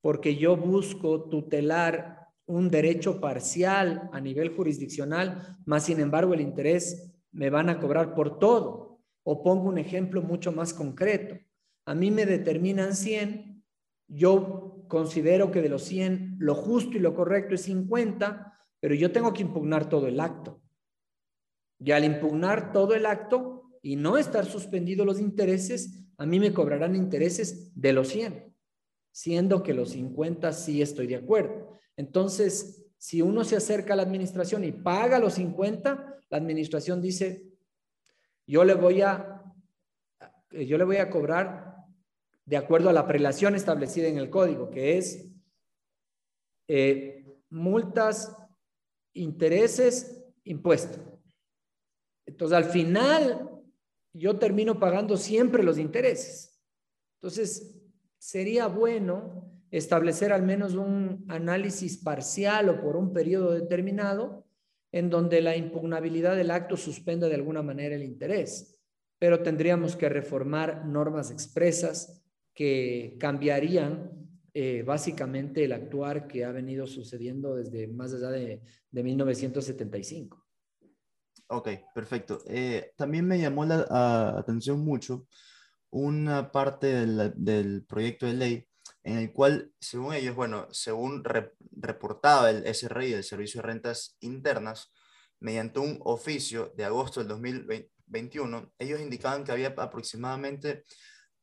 porque 0.00 0.36
yo 0.36 0.56
busco 0.56 1.28
tutelar 1.28 2.28
un 2.46 2.70
derecho 2.70 3.20
parcial 3.20 4.08
a 4.10 4.18
nivel 4.18 4.56
jurisdiccional, 4.56 5.58
más 5.66 5.84
sin 5.84 6.00
embargo 6.00 6.32
el 6.32 6.40
interés 6.40 7.14
me 7.30 7.50
van 7.50 7.68
a 7.68 7.78
cobrar 7.78 8.14
por 8.14 8.38
todo. 8.38 9.02
O 9.22 9.42
pongo 9.42 9.68
un 9.68 9.76
ejemplo 9.76 10.22
mucho 10.22 10.50
más 10.50 10.72
concreto. 10.72 11.36
A 11.84 11.94
mí 11.94 12.10
me 12.10 12.24
determinan 12.24 12.96
100, 12.96 13.62
yo 14.08 14.73
considero 14.94 15.50
que 15.50 15.60
de 15.60 15.68
los 15.68 15.82
100 15.82 16.36
lo 16.38 16.54
justo 16.54 16.96
y 16.96 17.00
lo 17.00 17.16
correcto 17.16 17.56
es 17.56 17.62
50, 17.62 18.56
pero 18.78 18.94
yo 18.94 19.10
tengo 19.10 19.32
que 19.32 19.42
impugnar 19.42 19.88
todo 19.88 20.06
el 20.06 20.20
acto. 20.20 20.62
Y 21.80 21.90
al 21.90 22.04
impugnar 22.04 22.72
todo 22.72 22.94
el 22.94 23.04
acto 23.04 23.72
y 23.82 23.96
no 23.96 24.18
estar 24.18 24.46
suspendidos 24.46 25.04
los 25.04 25.18
intereses, 25.18 26.06
a 26.16 26.26
mí 26.26 26.38
me 26.38 26.52
cobrarán 26.52 26.94
intereses 26.94 27.72
de 27.74 27.92
los 27.92 28.06
100, 28.10 28.54
siendo 29.10 29.64
que 29.64 29.74
los 29.74 29.90
50 29.90 30.52
sí 30.52 30.80
estoy 30.80 31.08
de 31.08 31.16
acuerdo. 31.16 31.72
Entonces, 31.96 32.86
si 32.96 33.20
uno 33.20 33.42
se 33.42 33.56
acerca 33.56 33.94
a 33.94 33.96
la 33.96 34.04
administración 34.04 34.62
y 34.62 34.70
paga 34.70 35.18
los 35.18 35.34
50, 35.34 36.18
la 36.30 36.38
administración 36.38 37.02
dice, 37.02 37.48
yo 38.46 38.62
le 38.62 38.74
voy 38.74 39.02
a, 39.02 39.42
yo 40.52 40.78
le 40.78 40.84
voy 40.84 40.98
a 40.98 41.10
cobrar 41.10 41.73
de 42.46 42.56
acuerdo 42.56 42.90
a 42.90 42.92
la 42.92 43.06
prelación 43.06 43.54
establecida 43.54 44.08
en 44.08 44.18
el 44.18 44.30
código, 44.30 44.70
que 44.70 44.98
es 44.98 45.30
eh, 46.68 47.24
multas, 47.50 48.36
intereses, 49.14 50.24
impuestos. 50.44 51.00
Entonces, 52.26 52.56
al 52.56 52.64
final, 52.64 53.50
yo 54.12 54.38
termino 54.38 54.78
pagando 54.78 55.16
siempre 55.16 55.62
los 55.62 55.78
intereses. 55.78 56.60
Entonces, 57.20 57.74
sería 58.18 58.66
bueno 58.66 59.50
establecer 59.70 60.32
al 60.32 60.42
menos 60.42 60.74
un 60.74 61.24
análisis 61.28 61.98
parcial 61.98 62.68
o 62.68 62.80
por 62.80 62.96
un 62.96 63.12
periodo 63.12 63.52
determinado 63.52 64.46
en 64.92 65.10
donde 65.10 65.40
la 65.40 65.56
impugnabilidad 65.56 66.36
del 66.36 66.52
acto 66.52 66.76
suspenda 66.76 67.28
de 67.28 67.34
alguna 67.34 67.62
manera 67.62 67.96
el 67.96 68.04
interés, 68.04 68.78
pero 69.18 69.42
tendríamos 69.42 69.96
que 69.96 70.08
reformar 70.08 70.86
normas 70.86 71.32
expresas 71.32 72.23
que 72.54 73.16
cambiarían 73.18 74.10
eh, 74.54 74.84
básicamente 74.84 75.64
el 75.64 75.72
actuar 75.72 76.28
que 76.28 76.44
ha 76.44 76.52
venido 76.52 76.86
sucediendo 76.86 77.56
desde 77.56 77.88
más 77.88 78.14
allá 78.14 78.30
de, 78.30 78.62
1975. 78.92 80.46
Ok, 81.48 81.68
perfecto. 81.92 82.38
Eh, 82.46 82.92
también 82.96 83.26
me 83.26 83.40
llamó 83.40 83.64
la 83.64 84.38
atención 84.38 84.84
mucho 84.84 85.26
una 85.90 86.52
parte 86.52 87.06
del, 87.06 87.84
proyecto 87.86 88.26
de 88.26 88.34
ley 88.34 88.68
en 89.02 89.18
el 89.18 89.32
cual, 89.32 89.72
según 89.80 90.14
ellos, 90.14 90.36
bueno, 90.36 90.68
según 90.70 91.24
reportaba 91.24 92.50
el 92.50 92.64
SRI, 92.66 93.12
el 93.12 93.24
Servicio 93.24 93.60
de 93.60 93.66
Rentas 93.66 94.16
Internas, 94.20 94.92
mediante 95.40 95.80
un 95.80 95.98
oficio 96.04 96.72
de 96.76 96.84
agosto 96.84 97.20
del 97.20 97.28
2021, 97.28 98.72
ellos 98.78 99.00
indicaban 99.00 99.44
que 99.44 99.52
había 99.52 99.74
aproximadamente 99.76 100.84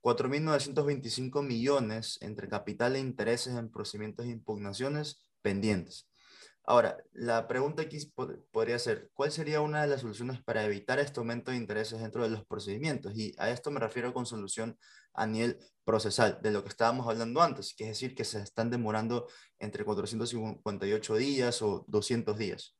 4.925 0.01 1.43
millones 1.43 2.17
entre 2.21 2.49
capital 2.49 2.95
e 2.95 2.99
intereses 2.99 3.55
en 3.55 3.69
procedimientos 3.69 4.25
de 4.25 4.31
impugnaciones 4.31 5.23
pendientes. 5.41 6.07
Ahora, 6.63 6.97
la 7.13 7.47
pregunta 7.47 7.81
aquí 7.81 7.97
podría 8.51 8.77
ser, 8.77 9.09
¿cuál 9.13 9.31
sería 9.31 9.61
una 9.61 9.81
de 9.81 9.87
las 9.87 10.01
soluciones 10.01 10.43
para 10.43 10.63
evitar 10.63 10.99
este 10.99 11.19
aumento 11.19 11.49
de 11.51 11.57
intereses 11.57 11.99
dentro 11.99 12.23
de 12.23 12.29
los 12.29 12.45
procedimientos? 12.45 13.17
Y 13.17 13.33
a 13.39 13.49
esto 13.49 13.71
me 13.71 13.79
refiero 13.79 14.13
con 14.13 14.27
solución 14.27 14.77
a 15.13 15.25
nivel 15.25 15.57
procesal, 15.83 16.39
de 16.41 16.51
lo 16.51 16.61
que 16.63 16.69
estábamos 16.69 17.07
hablando 17.07 17.41
antes, 17.41 17.73
que 17.75 17.85
es 17.85 17.89
decir, 17.89 18.13
que 18.15 18.23
se 18.23 18.39
están 18.39 18.69
demorando 18.69 19.27
entre 19.59 19.83
458 19.83 21.15
días 21.15 21.61
o 21.63 21.83
200 21.87 22.37
días. 22.37 22.75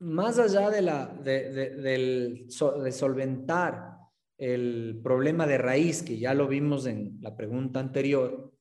Más 0.00 0.38
allá 0.38 0.68
de, 0.68 0.82
la, 0.82 1.06
de 1.06 2.46
solventar 2.48 3.95
el 4.38 5.00
problema 5.02 5.46
de 5.46 5.58
raíz, 5.58 6.02
que 6.02 6.18
ya 6.18 6.34
lo 6.34 6.48
vimos 6.48 6.86
en 6.86 7.18
la 7.20 7.36
pregunta 7.36 7.80
anterior, 7.80 8.52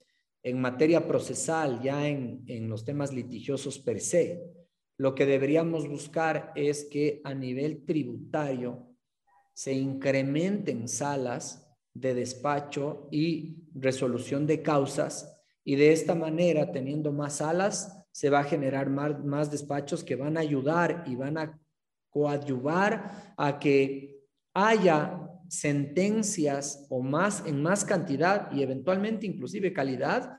en 0.44 0.62
materia 0.62 1.08
procesal, 1.08 1.82
ya 1.82 2.08
en, 2.08 2.44
en 2.48 2.70
los 2.70 2.86
temas 2.86 3.14
litigiosos 3.14 3.80
per 3.80 4.00
se, 4.00 4.44
lo 4.98 5.14
que 5.16 5.26
deberíamos 5.26 5.88
buscar 5.88 6.54
es 6.56 6.86
que 6.86 7.22
a 7.24 7.34
nivel 7.34 7.84
tributario 7.84 8.88
se 9.54 9.74
incrementen 9.74 10.88
salas 10.88 11.68
de 11.94 12.14
despacho 12.14 13.08
y 13.12 13.58
resolución 13.74 14.46
de 14.46 14.62
causas 14.62 15.36
y 15.64 15.76
de 15.76 15.92
esta 15.92 16.14
manera, 16.14 16.72
teniendo 16.72 17.12
más 17.12 17.38
salas, 17.38 18.06
se 18.12 18.30
va 18.30 18.40
a 18.40 18.44
generar 18.44 18.90
más, 18.90 19.26
más 19.26 19.50
despachos 19.50 20.04
que 20.04 20.16
van 20.16 20.38
a 20.38 20.42
ayudar 20.42 21.04
y 21.08 21.16
van 21.16 21.38
a 21.38 21.60
coadyuvar 22.10 23.34
a 23.36 23.60
que 23.60 24.22
haya 24.54 25.25
sentencias 25.50 26.88
o 26.90 27.02
más 27.02 27.44
en 27.46 27.62
más 27.62 27.86
cantidad 27.86 28.52
y 28.52 28.62
eventualmente 28.62 29.26
inclusive 29.26 29.74
calidad 29.74 30.38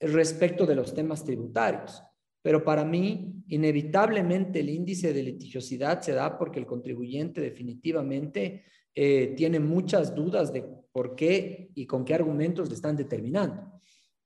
respecto 0.00 0.66
de 0.66 0.74
los 0.74 0.94
temas 0.94 1.24
tributarios. 1.24 2.02
Pero 2.42 2.62
para 2.62 2.84
mí, 2.84 3.42
inevitablemente 3.48 4.60
el 4.60 4.68
índice 4.68 5.12
de 5.12 5.22
litigiosidad 5.22 6.02
se 6.02 6.12
da 6.12 6.38
porque 6.38 6.58
el 6.58 6.66
contribuyente 6.66 7.40
definitivamente 7.40 8.64
eh, 8.94 9.34
tiene 9.36 9.60
muchas 9.60 10.14
dudas 10.14 10.52
de 10.52 10.62
por 10.92 11.16
qué 11.16 11.70
y 11.74 11.86
con 11.86 12.04
qué 12.04 12.14
argumentos 12.14 12.68
le 12.68 12.74
están 12.74 12.96
determinando. 12.96 13.80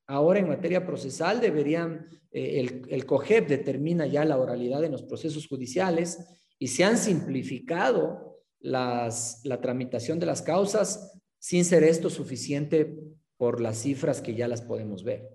Ahora 0.06 0.40
en 0.40 0.48
materia 0.48 0.84
procesal 0.84 1.40
deberían, 1.40 2.06
eh, 2.32 2.60
el, 2.60 2.82
el 2.88 3.06
determina 3.46 4.06
ya 4.06 4.24
la 4.24 4.38
oralidad 4.38 4.82
en 4.82 4.92
los 4.92 5.02
procesos 5.04 5.46
judiciales 5.46 6.18
y 6.58 6.66
se 6.66 6.82
han 6.82 6.98
simplificado 6.98 8.27
las, 8.60 9.40
la 9.44 9.60
tramitación 9.60 10.18
de 10.18 10.26
las 10.26 10.42
causas 10.42 11.18
sin 11.38 11.64
ser 11.64 11.84
esto 11.84 12.10
suficiente 12.10 12.94
por 13.36 13.60
las 13.60 13.78
cifras 13.78 14.20
que 14.20 14.34
ya 14.34 14.48
las 14.48 14.62
podemos 14.62 15.04
ver. 15.04 15.28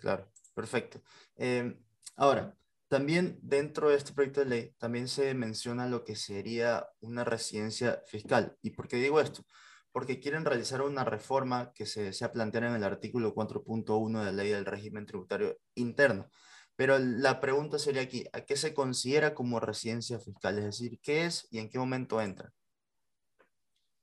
Claro, 0.00 0.30
perfecto. 0.54 1.02
Em, 1.36 1.76
ahora, 2.16 2.56
también 2.88 3.38
dentro 3.42 3.90
de 3.90 3.96
este 3.96 4.12
proyecto 4.12 4.40
de 4.40 4.46
ley, 4.46 4.74
también 4.78 5.08
se 5.08 5.34
menciona 5.34 5.88
lo 5.88 6.04
que 6.04 6.14
sería 6.14 6.86
una 7.00 7.24
residencia 7.24 8.02
fiscal. 8.06 8.56
¿Y 8.62 8.70
por 8.70 8.86
qué 8.86 8.96
digo 8.96 9.20
esto? 9.20 9.44
Porque 9.90 10.20
quieren 10.20 10.44
realizar 10.44 10.82
una 10.82 11.04
reforma 11.04 11.72
que 11.72 11.86
se, 11.86 12.12
se 12.12 12.28
planteada 12.28 12.68
en 12.68 12.76
el 12.76 12.84
artículo 12.84 13.34
4.1 13.34 14.20
de 14.20 14.24
la 14.26 14.32
ley 14.32 14.50
del 14.50 14.64
régimen 14.64 15.06
tributario 15.06 15.58
interno, 15.74 16.30
pero 16.76 16.98
la 16.98 17.40
pregunta 17.40 17.78
sería 17.78 18.02
aquí, 18.02 18.24
¿a 18.32 18.42
qué 18.42 18.56
se 18.56 18.74
considera 18.74 19.34
como 19.34 19.60
residencia 19.60 20.18
fiscal? 20.18 20.58
Es 20.58 20.64
decir, 20.64 20.98
¿qué 21.02 21.26
es 21.26 21.46
y 21.50 21.58
en 21.58 21.68
qué 21.68 21.78
momento 21.78 22.20
entra? 22.20 22.52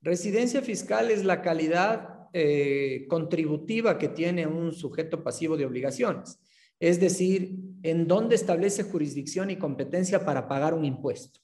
Residencia 0.01 0.61
fiscal 0.61 1.11
es 1.11 1.25
la 1.25 1.41
calidad 1.41 2.29
eh, 2.31 3.05
contributiva 3.09 3.97
que 3.97 4.07
tiene 4.07 4.47
un 4.47 4.71
sujeto 4.71 5.23
pasivo 5.23 5.57
de 5.57 5.65
obligaciones. 5.65 6.39
Es 6.79 6.99
decir, 6.99 7.57
en 7.83 8.07
dónde 8.07 8.35
establece 8.35 8.83
jurisdicción 8.83 9.49
y 9.49 9.57
competencia 9.57 10.23
para 10.23 10.47
pagar 10.47 10.73
un 10.73 10.85
impuesto. 10.85 11.41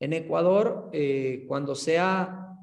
En 0.00 0.12
Ecuador, 0.12 0.90
eh, 0.92 1.44
cuando 1.46 1.74
se 1.74 1.98
ha 1.98 2.56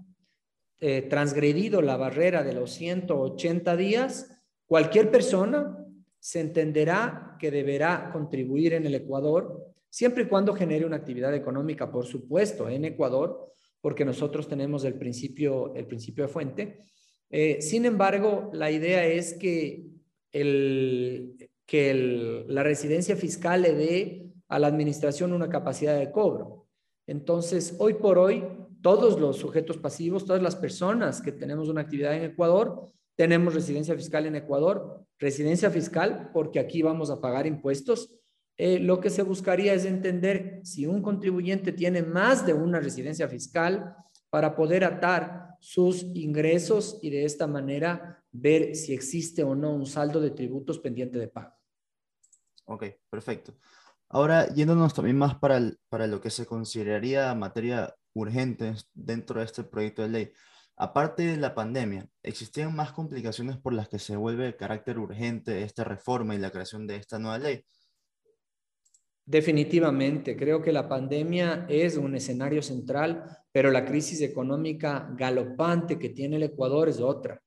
eh, 0.80 1.04
transgredido 1.04 1.82
la 1.82 1.96
barrera 1.96 2.44
de 2.44 2.54
los 2.54 2.72
180 2.74 3.78
días, 3.78 4.44
cualquier 4.66 5.12
persona 5.12 5.81
se 6.22 6.40
entenderá 6.40 7.36
que 7.40 7.50
deberá 7.50 8.12
contribuir 8.14 8.74
en 8.74 8.86
el 8.86 8.94
Ecuador, 8.94 9.74
siempre 9.90 10.24
y 10.24 10.28
cuando 10.28 10.54
genere 10.54 10.86
una 10.86 10.98
actividad 10.98 11.34
económica, 11.34 11.92
por 11.92 12.06
supuesto, 12.06 12.70
en 12.70 12.86
Ecuador, 12.86 13.52
porque 13.82 14.06
nosotros 14.06 14.48
tenemos 14.48 14.86
el 14.86 14.94
principio, 14.94 15.74
el 15.74 15.88
principio 15.88 16.26
de 16.26 16.32
fuente. 16.32 16.84
Eh, 17.32 17.60
sin 17.62 17.86
embargo, 17.86 18.52
la 18.54 18.70
idea 18.70 19.04
es 19.08 19.34
que, 19.34 19.88
el, 20.32 21.50
que 21.66 22.46
la 22.48 22.62
residencia 22.62 23.16
fiscal 23.16 23.64
le 23.64 23.74
dé 23.74 24.28
a 24.48 24.60
la 24.60 24.68
administración 24.68 25.34
una 25.34 25.50
capacidad 25.50 25.98
de 25.98 26.12
cobro. 26.12 26.68
Entonces, 27.08 27.76
hoy 27.80 27.96
por 27.96 28.20
hoy, 28.20 28.44
todos 28.84 29.20
los 29.20 29.38
sujetos 29.38 29.78
pasivos, 29.78 30.26
todas 30.26 30.44
las 30.44 30.56
personas 30.56 31.20
que 31.20 31.32
tenemos 31.32 31.68
una 31.68 31.82
actividad 31.82 32.16
en 32.16 32.26
Ecuador, 32.26 32.92
tenemos 33.22 33.54
residencia 33.54 33.96
fiscal 33.96 34.26
en 34.26 34.36
Ecuador, 34.36 35.06
residencia 35.20 35.70
fiscal 35.70 36.32
porque 36.34 36.58
aquí 36.58 36.82
vamos 36.82 37.12
a 37.12 37.22
pagar 37.22 37.46
impuestos. 37.46 38.16
Eh, 38.58 38.80
lo 38.80 39.00
que 39.00 39.12
se 39.12 39.22
buscaría 39.22 39.76
es 39.76 39.86
entender 39.86 40.60
si 40.64 40.88
un 40.88 41.04
contribuyente 41.04 41.72
tiene 41.72 42.02
más 42.02 42.48
de 42.48 42.56
una 42.56 42.80
residencia 42.80 43.28
fiscal 43.28 43.96
para 44.32 44.56
poder 44.56 44.84
atar 44.84 45.50
sus 45.60 46.02
ingresos 46.16 46.98
y 47.04 47.12
de 47.12 47.26
esta 47.26 47.46
manera 47.46 48.24
ver 48.32 48.76
si 48.76 48.92
existe 48.92 49.44
o 49.44 49.54
no 49.54 49.72
un 49.72 49.86
saldo 49.86 50.20
de 50.20 50.32
tributos 50.32 50.80
pendiente 50.80 51.20
de 51.20 51.28
pago. 51.28 51.54
Ok, 52.66 52.86
perfecto. 53.08 53.54
Ahora, 54.10 54.52
yéndonos 54.52 54.96
también 54.96 55.20
más 55.20 55.36
para, 55.36 55.62
para 55.90 56.08
lo 56.08 56.20
que 56.20 56.32
se 56.32 56.48
consideraría 56.48 57.36
materia 57.36 57.96
urgente 58.16 58.74
dentro 58.96 59.40
de 59.40 59.46
este 59.46 59.64
proyecto 59.64 60.02
de 60.02 60.10
ley. 60.10 60.34
Aparte 60.84 61.22
de 61.22 61.38
la 61.38 61.54
pandemia, 61.54 62.10
¿existían 62.24 62.76
más 62.76 62.92
complicaciones 62.92 63.56
por 63.56 63.72
las 63.72 63.88
que 63.88 64.00
se 64.00 64.16
vuelve 64.16 64.46
de 64.46 64.56
carácter 64.56 64.98
urgente 64.98 65.62
esta 65.62 65.84
reforma 65.84 66.34
y 66.34 66.40
la 66.40 66.50
creación 66.50 66.88
de 66.88 66.96
esta 66.96 67.20
nueva 67.20 67.38
ley? 67.38 67.64
Definitivamente, 69.24 70.36
creo 70.36 70.60
que 70.60 70.72
la 70.72 70.90
pandemia 70.90 71.68
es 71.70 71.98
un 71.98 72.16
escenario 72.16 72.64
central, 72.64 73.24
pero 73.52 73.70
la 73.70 73.86
crisis 73.86 74.22
económica 74.22 75.08
galopante 75.16 76.00
que 76.00 76.10
tiene 76.10 76.38
el 76.38 76.44
Ecuador 76.44 76.90
es 76.90 77.00
otra. 77.00 77.40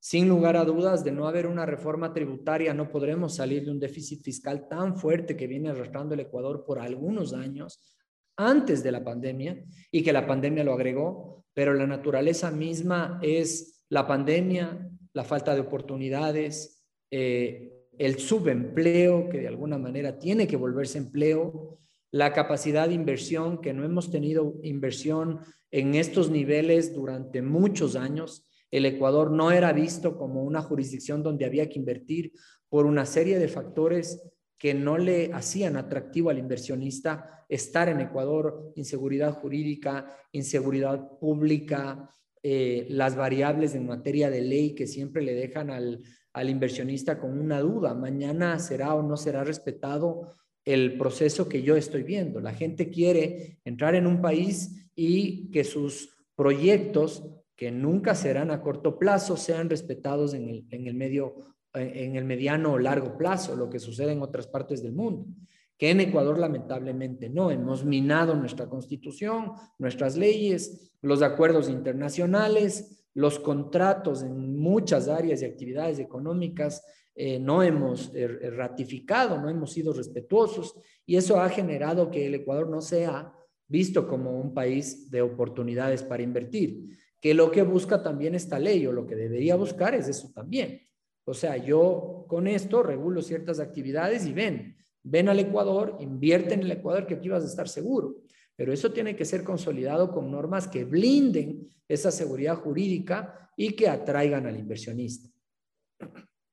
Sin 0.00 0.28
lugar 0.28 0.56
a 0.56 0.64
dudas, 0.64 1.04
de 1.04 1.12
no 1.12 1.28
haber 1.28 1.46
una 1.46 1.66
reforma 1.66 2.12
tributaria, 2.12 2.74
no 2.74 2.90
podremos 2.90 3.36
salir 3.36 3.64
de 3.64 3.70
un 3.70 3.78
déficit 3.78 4.24
fiscal 4.24 4.66
tan 4.68 4.96
fuerte 4.96 5.36
que 5.36 5.46
viene 5.46 5.70
arrastrando 5.70 6.14
el 6.14 6.20
Ecuador 6.22 6.64
por 6.66 6.80
algunos 6.80 7.34
años 7.34 7.96
antes 8.36 8.82
de 8.82 8.90
la 8.90 9.04
pandemia 9.04 9.62
y 9.92 10.02
que 10.02 10.12
la 10.12 10.26
pandemia 10.26 10.64
lo 10.64 10.72
agregó, 10.72 11.39
pero 11.54 11.74
la 11.74 11.86
naturaleza 11.86 12.50
misma 12.50 13.18
es 13.22 13.84
la 13.88 14.06
pandemia, 14.06 14.88
la 15.12 15.24
falta 15.24 15.54
de 15.54 15.60
oportunidades, 15.60 16.84
eh, 17.10 17.72
el 17.98 18.18
subempleo, 18.18 19.28
que 19.28 19.40
de 19.40 19.48
alguna 19.48 19.76
manera 19.76 20.18
tiene 20.18 20.46
que 20.46 20.56
volverse 20.56 20.98
empleo, 20.98 21.80
la 22.12 22.32
capacidad 22.32 22.88
de 22.88 22.94
inversión, 22.94 23.60
que 23.60 23.72
no 23.72 23.84
hemos 23.84 24.10
tenido 24.10 24.54
inversión 24.62 25.40
en 25.70 25.94
estos 25.94 26.30
niveles 26.30 26.94
durante 26.94 27.42
muchos 27.42 27.96
años. 27.96 28.46
El 28.70 28.86
Ecuador 28.86 29.30
no 29.30 29.52
era 29.52 29.72
visto 29.72 30.16
como 30.16 30.42
una 30.42 30.62
jurisdicción 30.62 31.22
donde 31.22 31.44
había 31.44 31.68
que 31.68 31.78
invertir 31.78 32.32
por 32.68 32.86
una 32.86 33.04
serie 33.04 33.38
de 33.38 33.48
factores 33.48 34.22
que 34.60 34.74
no 34.74 34.98
le 34.98 35.32
hacían 35.32 35.78
atractivo 35.78 36.28
al 36.28 36.38
inversionista 36.38 37.46
estar 37.48 37.88
en 37.88 38.00
Ecuador, 38.00 38.72
inseguridad 38.76 39.32
jurídica, 39.32 40.14
inseguridad 40.32 41.18
pública, 41.18 42.10
eh, 42.42 42.86
las 42.90 43.16
variables 43.16 43.74
en 43.74 43.86
materia 43.86 44.28
de 44.28 44.42
ley 44.42 44.74
que 44.74 44.86
siempre 44.86 45.22
le 45.22 45.34
dejan 45.34 45.70
al, 45.70 46.02
al 46.34 46.50
inversionista 46.50 47.18
con 47.18 47.40
una 47.40 47.60
duda. 47.60 47.94
Mañana 47.94 48.58
será 48.58 48.94
o 48.94 49.02
no 49.02 49.16
será 49.16 49.44
respetado 49.44 50.34
el 50.66 50.98
proceso 50.98 51.48
que 51.48 51.62
yo 51.62 51.74
estoy 51.74 52.02
viendo. 52.02 52.38
La 52.38 52.52
gente 52.52 52.90
quiere 52.90 53.60
entrar 53.64 53.94
en 53.94 54.06
un 54.06 54.20
país 54.20 54.90
y 54.94 55.50
que 55.52 55.64
sus 55.64 56.14
proyectos, 56.36 57.24
que 57.56 57.70
nunca 57.70 58.14
serán 58.14 58.50
a 58.50 58.60
corto 58.60 58.98
plazo, 58.98 59.38
sean 59.38 59.70
respetados 59.70 60.34
en 60.34 60.50
el, 60.50 60.66
en 60.68 60.86
el 60.86 60.94
medio, 60.94 61.36
en 61.74 62.16
el 62.16 62.24
mediano 62.24 62.72
o 62.72 62.78
largo 62.78 63.16
plazo, 63.16 63.56
lo 63.56 63.70
que 63.70 63.78
sucede 63.78 64.12
en 64.12 64.22
otras 64.22 64.46
partes 64.46 64.82
del 64.82 64.92
mundo. 64.92 65.26
Que 65.78 65.90
en 65.90 66.00
Ecuador 66.00 66.38
lamentablemente 66.38 67.28
no, 67.28 67.50
hemos 67.50 67.84
minado 67.84 68.34
nuestra 68.34 68.68
constitución, 68.68 69.52
nuestras 69.78 70.16
leyes, 70.16 70.92
los 71.00 71.22
acuerdos 71.22 71.68
internacionales, 71.68 73.06
los 73.14 73.38
contratos 73.38 74.22
en 74.22 74.58
muchas 74.58 75.08
áreas 75.08 75.42
y 75.42 75.46
actividades 75.46 75.98
económicas 75.98 76.82
eh, 77.14 77.38
no 77.38 77.62
hemos 77.62 78.12
eh, 78.14 78.28
ratificado, 78.50 79.40
no 79.40 79.48
hemos 79.48 79.72
sido 79.72 79.92
respetuosos 79.92 80.74
y 81.04 81.16
eso 81.16 81.40
ha 81.40 81.48
generado 81.48 82.10
que 82.10 82.26
el 82.26 82.34
Ecuador 82.34 82.68
no 82.68 82.80
sea 82.80 83.32
visto 83.66 84.06
como 84.08 84.40
un 84.40 84.54
país 84.54 85.10
de 85.10 85.22
oportunidades 85.22 86.02
para 86.02 86.22
invertir, 86.22 86.98
que 87.20 87.34
lo 87.34 87.50
que 87.50 87.62
busca 87.62 88.02
también 88.02 88.34
esta 88.34 88.58
ley 88.58 88.86
o 88.86 88.92
lo 88.92 89.06
que 89.06 89.16
debería 89.16 89.56
buscar 89.56 89.94
es 89.94 90.08
eso 90.08 90.30
también. 90.34 90.80
O 91.30 91.34
sea, 91.34 91.56
yo 91.56 92.24
con 92.26 92.48
esto 92.48 92.82
regulo 92.82 93.22
ciertas 93.22 93.60
actividades 93.60 94.26
y 94.26 94.32
ven, 94.32 94.76
ven 95.04 95.28
al 95.28 95.38
Ecuador, 95.38 95.96
invierte 96.00 96.54
en 96.54 96.62
el 96.62 96.72
Ecuador 96.72 97.06
que 97.06 97.14
aquí 97.14 97.28
vas 97.28 97.44
a 97.44 97.46
estar 97.46 97.68
seguro. 97.68 98.16
Pero 98.56 98.72
eso 98.72 98.92
tiene 98.92 99.14
que 99.14 99.24
ser 99.24 99.44
consolidado 99.44 100.10
con 100.10 100.28
normas 100.28 100.66
que 100.66 100.84
blinden 100.84 101.68
esa 101.86 102.10
seguridad 102.10 102.56
jurídica 102.56 103.48
y 103.56 103.76
que 103.76 103.88
atraigan 103.88 104.44
al 104.46 104.58
inversionista. 104.58 105.28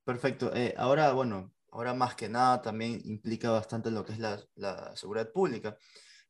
Perfecto. 0.06 0.52
Eh, 0.54 0.76
ahora, 0.78 1.12
bueno, 1.12 1.54
ahora 1.72 1.96
más 1.96 2.14
que 2.14 2.30
nada 2.30 2.62
también 2.62 3.02
implica 3.04 3.50
bastante 3.50 3.90
lo 3.90 4.06
que 4.06 4.14
es 4.14 4.20
la, 4.20 4.40
la 4.54 4.96
seguridad 4.96 5.32
pública, 5.32 5.76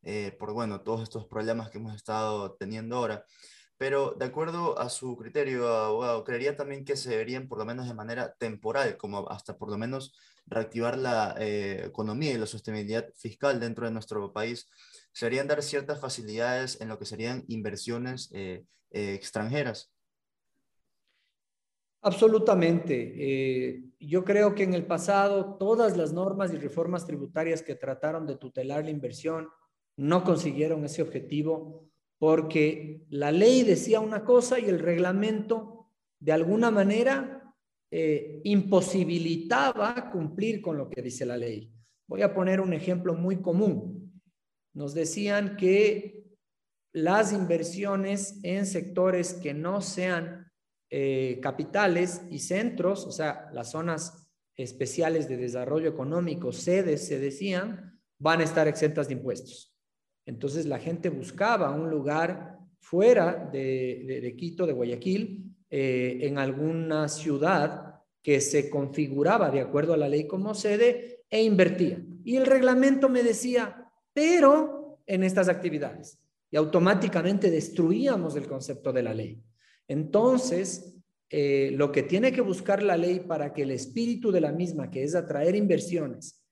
eh, 0.03 0.33
por, 0.39 0.53
bueno, 0.53 0.79
todos 0.79 1.03
estos 1.03 1.27
problemas 1.27 1.69
que 1.69 1.79
hemos 1.79 1.93
estado 1.93 2.55
teniendo 2.55 2.95
ahora. 2.95 3.25
Pero 3.77 4.15
de 4.17 4.25
acuerdo 4.25 4.79
a 4.79 4.89
su 4.89 5.15
criterio, 5.17 5.67
abogado, 5.67 6.23
creería 6.23 6.55
también 6.55 6.85
que 6.85 6.95
se 6.95 7.09
deberían, 7.09 7.47
por 7.47 7.59
lo 7.59 7.65
menos 7.65 7.87
de 7.87 7.93
manera 7.93 8.33
temporal, 8.33 8.97
como 8.97 9.29
hasta 9.29 9.57
por 9.57 9.69
lo 9.69 9.77
menos 9.77 10.13
reactivar 10.47 10.97
la 10.97 11.35
eh, 11.37 11.83
economía 11.85 12.33
y 12.33 12.37
la 12.37 12.47
sostenibilidad 12.47 13.07
fiscal 13.15 13.59
dentro 13.59 13.85
de 13.85 13.91
nuestro 13.91 14.33
país, 14.33 14.69
serían 15.11 15.47
dar 15.47 15.61
ciertas 15.61 15.99
facilidades 15.99 16.81
en 16.81 16.89
lo 16.89 16.97
que 16.97 17.05
serían 17.05 17.43
inversiones 17.47 18.31
extranjeras. 18.91 19.91
Absolutamente. 22.01 23.13
Eh, 23.17 23.83
yo 23.99 24.23
creo 24.23 24.53
que 24.55 24.63
en 24.63 24.73
el 24.73 24.85
pasado 24.85 25.57
todas 25.57 25.97
las 25.97 26.13
normas 26.13 26.53
y 26.53 26.57
reformas 26.57 27.05
tributarias 27.05 27.61
que 27.61 27.75
trataron 27.75 28.25
de 28.25 28.37
tutelar 28.37 28.85
la 28.85 28.91
inversión 28.91 29.49
no 29.97 30.23
consiguieron 30.23 30.85
ese 30.85 31.01
objetivo 31.01 31.89
porque 32.19 33.05
la 33.09 33.31
ley 33.31 33.63
decía 33.63 33.99
una 33.99 34.23
cosa 34.23 34.59
y 34.59 34.65
el 34.65 34.79
reglamento 34.79 35.89
de 36.19 36.31
alguna 36.31 36.71
manera 36.71 37.53
eh, 37.91 38.41
imposibilitaba 38.43 40.09
cumplir 40.11 40.61
con 40.61 40.77
lo 40.77 40.89
que 40.89 41.01
dice 41.01 41.25
la 41.25 41.37
ley. 41.37 41.71
Voy 42.07 42.21
a 42.21 42.33
poner 42.33 42.59
un 42.59 42.73
ejemplo 42.73 43.13
muy 43.13 43.41
común. 43.41 44.21
Nos 44.73 44.93
decían 44.93 45.57
que 45.57 46.23
las 46.93 47.33
inversiones 47.33 48.39
en 48.43 48.65
sectores 48.65 49.33
que 49.33 49.53
no 49.53 49.81
sean 49.81 50.51
eh, 50.89 51.39
capitales 51.41 52.21
y 52.29 52.39
centros, 52.39 53.05
o 53.05 53.11
sea, 53.11 53.49
las 53.53 53.71
zonas 53.71 54.27
especiales 54.55 55.29
de 55.29 55.37
desarrollo 55.37 55.89
económico, 55.89 56.51
sedes, 56.51 57.05
se 57.05 57.19
decían, 57.19 58.01
van 58.19 58.41
a 58.41 58.43
estar 58.43 58.67
exentas 58.67 59.07
de 59.07 59.13
impuestos. 59.13 59.76
Entonces 60.27 60.65
la 60.65 60.77
gente 60.77 61.09
buscaba 61.09 61.71
un 61.71 61.89
lugar 61.89 62.59
fuera 62.79 63.49
de, 63.51 64.35
Quito, 64.37 64.67
de 64.67 64.73
Guayaquil, 64.73 65.55
eh, 65.69 66.19
en 66.21 66.37
alguna 66.37 67.07
ciudad 67.07 68.01
que 68.21 68.41
se 68.41 68.69
configuraba 68.69 69.49
de 69.49 69.61
acuerdo 69.61 69.93
a 69.93 69.97
la 69.97 70.09
ley 70.09 70.27
como 70.27 70.53
sede 70.53 71.23
e 71.29 71.43
invertía. 71.43 72.05
Y 72.25 72.35
el 72.35 72.45
reglamento 72.45 73.07
me 73.07 73.23
decía, 73.23 73.89
pero 74.13 74.99
en 75.05 75.23
estas 75.23 75.47
actividades. 75.47 76.19
Y 76.51 76.57
automáticamente 76.57 77.49
destruíamos 77.49 78.35
el 78.35 78.47
concepto 78.47 78.91
de 78.91 79.03
la 79.03 79.13
ley. 79.13 79.41
Entonces, 79.87 80.93
eh, 81.29 81.71
lo 81.73 81.91
que 81.93 82.03
tiene 82.03 82.33
que 82.33 82.41
buscar 82.41 82.83
la 82.83 82.97
ley 82.97 83.21
para 83.21 83.53
que 83.53 83.63
el 83.63 83.71
espíritu 83.71 84.31
de 84.31 84.41
la 84.41 84.51
misma, 84.51 84.91
que 84.91 85.03
es 85.03 85.15
atraer 85.15 85.55
inversiones, 85.55 86.43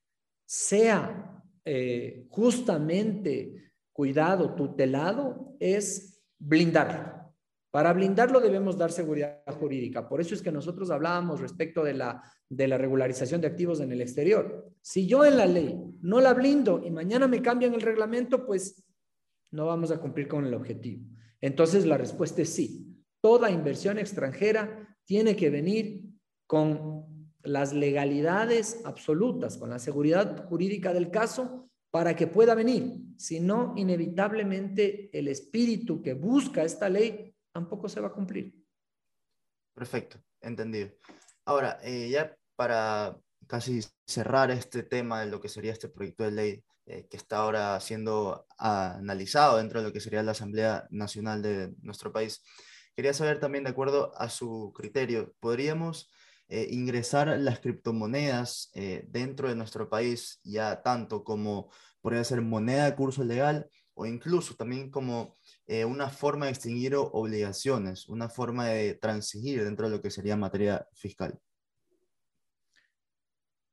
sea 0.45 1.34
eh, 1.65 2.25
justamente 2.30 3.71
cuidado, 3.91 4.56
tutelado, 4.56 5.56
es 5.60 6.23
blindarlo. 6.39 7.34
Para 7.71 7.91
blindarlo 7.91 8.39
debemos 8.39 8.78
dar 8.78 8.91
seguridad 8.91 9.43
jurídica. 9.60 10.08
Por 10.08 10.21
eso 10.21 10.34
es 10.34 10.41
que 10.41 10.51
nosotros 10.51 10.91
hablábamos 10.91 11.41
respecto 11.41 11.84
de 11.84 11.93
la, 11.93 12.23
de 12.47 12.67
la 12.69 12.78
regularización 12.78 13.41
de 13.41 13.47
activos 13.47 13.82
en 13.82 13.91
el 13.91 13.99
exterior. 13.99 14.71
Si 14.82 15.08
yo 15.08 15.25
en 15.25 15.36
la 15.36 15.45
ley 15.45 15.78
no 16.01 16.21
la 16.21 16.34
blindo 16.34 16.82
y 16.86 16.91
mañana 16.91 17.28
me 17.28 17.41
cambian 17.41 17.73
el 17.73 17.82
reglamento, 17.82 18.45
pues 18.45 18.86
no 19.51 19.65
vamos 19.65 19.91
a 19.91 19.99
cumplir 19.99 20.30
con 20.30 20.45
el 20.45 20.54
objetivo. 20.54 21.06
Entonces 21.41 21.86
la 21.86 21.97
respuesta 21.97 22.41
es 22.41 22.49
sí 22.49 22.95
toda 23.25 23.49
inversión 23.49 23.97
extranjera 23.97 24.88
tiene 25.04 25.36
que 25.36 25.49
venir 25.49 26.04
con 26.45 27.14
las 27.45 27.73
legalidades 27.73 28.81
absolutas, 28.86 29.58
con 29.58 29.69
la 29.69 29.79
seguridad 29.79 30.47
jurídica 30.47 30.93
del 30.93 31.12
caso 31.12 31.69
para 31.91 32.15
que 32.15 32.27
pueda 32.27 32.55
venir. 32.55 33.01
Si 33.17 33.39
no, 33.39 33.73
inevitablemente 33.77 35.10
el 35.17 35.27
espíritu 35.27 36.01
que 36.01 36.13
busca 36.13 36.63
esta 36.63 36.89
ley 36.89 37.34
tampoco 37.51 37.88
se 37.88 38.01
va 38.01 38.08
a 38.08 38.13
cumplir. 38.13 38.53
Perfecto, 39.73 40.19
entendido. 40.41 40.91
Ahora, 41.45 41.79
eh, 41.84 42.10
ya 42.10 42.36
para 42.55 43.17
casi 43.47 43.81
cerrar 44.05 44.51
este 44.51 44.84
tema 44.84 45.21
de 45.21 45.27
lo 45.27 45.39
que 45.39 45.49
sería 45.49 45.71
este 45.71 45.89
proyecto 45.89 46.23
de 46.23 46.31
ley 46.31 46.63
eh, 46.86 47.08
que 47.10 47.17
está 47.17 47.38
ahora 47.38 47.79
siendo 47.79 48.45
analizado 48.58 49.58
dentro 49.58 49.81
de 49.81 49.88
lo 49.88 49.93
que 49.93 49.99
sería 49.99 50.23
la 50.23 50.31
Asamblea 50.31 50.88
Nacional 50.89 51.41
de 51.41 51.73
nuestro 51.81 52.12
país, 52.12 52.41
Quería 52.95 53.13
saber 53.13 53.41
también, 53.41 53.65
de 53.65 53.71
acuerdo 53.71 54.13
a 54.17 54.29
su 54.29 54.71
criterio, 54.73 55.34
¿podríamos 55.41 56.10
eh, 56.47 56.67
ingresar 56.71 57.27
las 57.39 57.60
criptomonedas 57.60 58.71
eh, 58.75 59.05
dentro 59.10 59.49
de 59.49 59.55
nuestro 59.55 59.89
país 59.89 60.39
ya 60.43 60.81
tanto 60.84 61.23
como 61.23 61.71
podría 62.01 62.23
ser 62.23 62.41
moneda 62.41 62.86
de 62.86 62.95
curso 62.95 63.23
legal 63.23 63.67
o 63.95 64.05
incluso 64.05 64.53
también 64.55 64.91
como 64.91 65.38
eh, 65.65 65.86
una 65.86 66.10
forma 66.10 66.45
de 66.45 66.51
extinguir 66.51 66.95
obligaciones, 66.95 68.08
una 68.10 68.29
forma 68.29 68.67
de 68.67 68.93
transigir 68.93 69.63
dentro 69.63 69.89
de 69.89 69.95
lo 69.95 70.01
que 70.01 70.12
sería 70.12 70.36
materia 70.36 70.88
fiscal? 70.93 71.39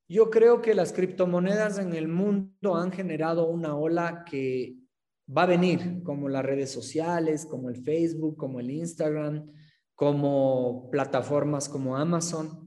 Yo 0.09 0.31
creo 0.31 0.63
que 0.63 0.75
las 0.75 0.93
criptomonedas 0.93 1.79
en 1.79 1.95
el 1.95 2.07
mundo 2.07 2.77
han 2.77 2.93
generado 2.93 3.49
una 3.49 3.77
ola 3.77 4.25
que 4.25 4.77
va 5.35 5.45
a 5.45 5.47
venir, 5.47 6.03
como 6.05 6.29
las 6.29 6.45
redes 6.45 6.71
sociales, 6.71 7.47
como 7.47 7.69
el 7.69 7.83
Facebook, 7.83 8.37
como 8.37 8.61
el 8.61 8.71
Instagram, 8.71 9.51
como 9.95 10.91
plataformas 10.91 11.69
como 11.69 11.97
Amazon. 11.97 12.62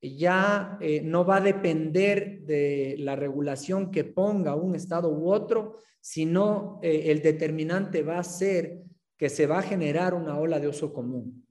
Ya 0.00 0.78
eh, 0.80 1.00
no 1.02 1.24
va 1.24 1.36
a 1.36 1.40
depender 1.40 2.42
de 2.42 2.96
la 2.98 3.16
regulación 3.16 3.90
que 3.90 4.04
ponga 4.04 4.54
un 4.54 4.74
estado 4.74 5.10
u 5.10 5.30
otro, 5.30 5.76
sino 6.00 6.78
eh, 6.82 7.04
el 7.06 7.20
determinante 7.20 8.02
va 8.02 8.18
a 8.18 8.24
ser 8.24 8.82
que 9.16 9.28
se 9.28 9.46
va 9.46 9.58
a 9.58 9.62
generar 9.62 10.14
una 10.14 10.38
ola 10.38 10.60
de 10.60 10.68
uso 10.68 10.92
común. 10.92 11.44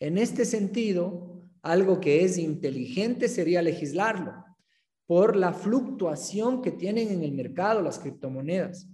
En 0.00 0.18
este 0.18 0.44
sentido, 0.44 1.42
algo 1.62 2.00
que 2.00 2.24
es 2.24 2.38
inteligente 2.38 3.28
sería 3.28 3.62
legislarlo 3.62 4.34
por 5.06 5.36
la 5.36 5.52
fluctuación 5.52 6.62
que 6.62 6.72
tienen 6.72 7.10
en 7.10 7.22
el 7.22 7.32
mercado 7.32 7.82
las 7.82 8.00
criptomonedas. 8.00 8.88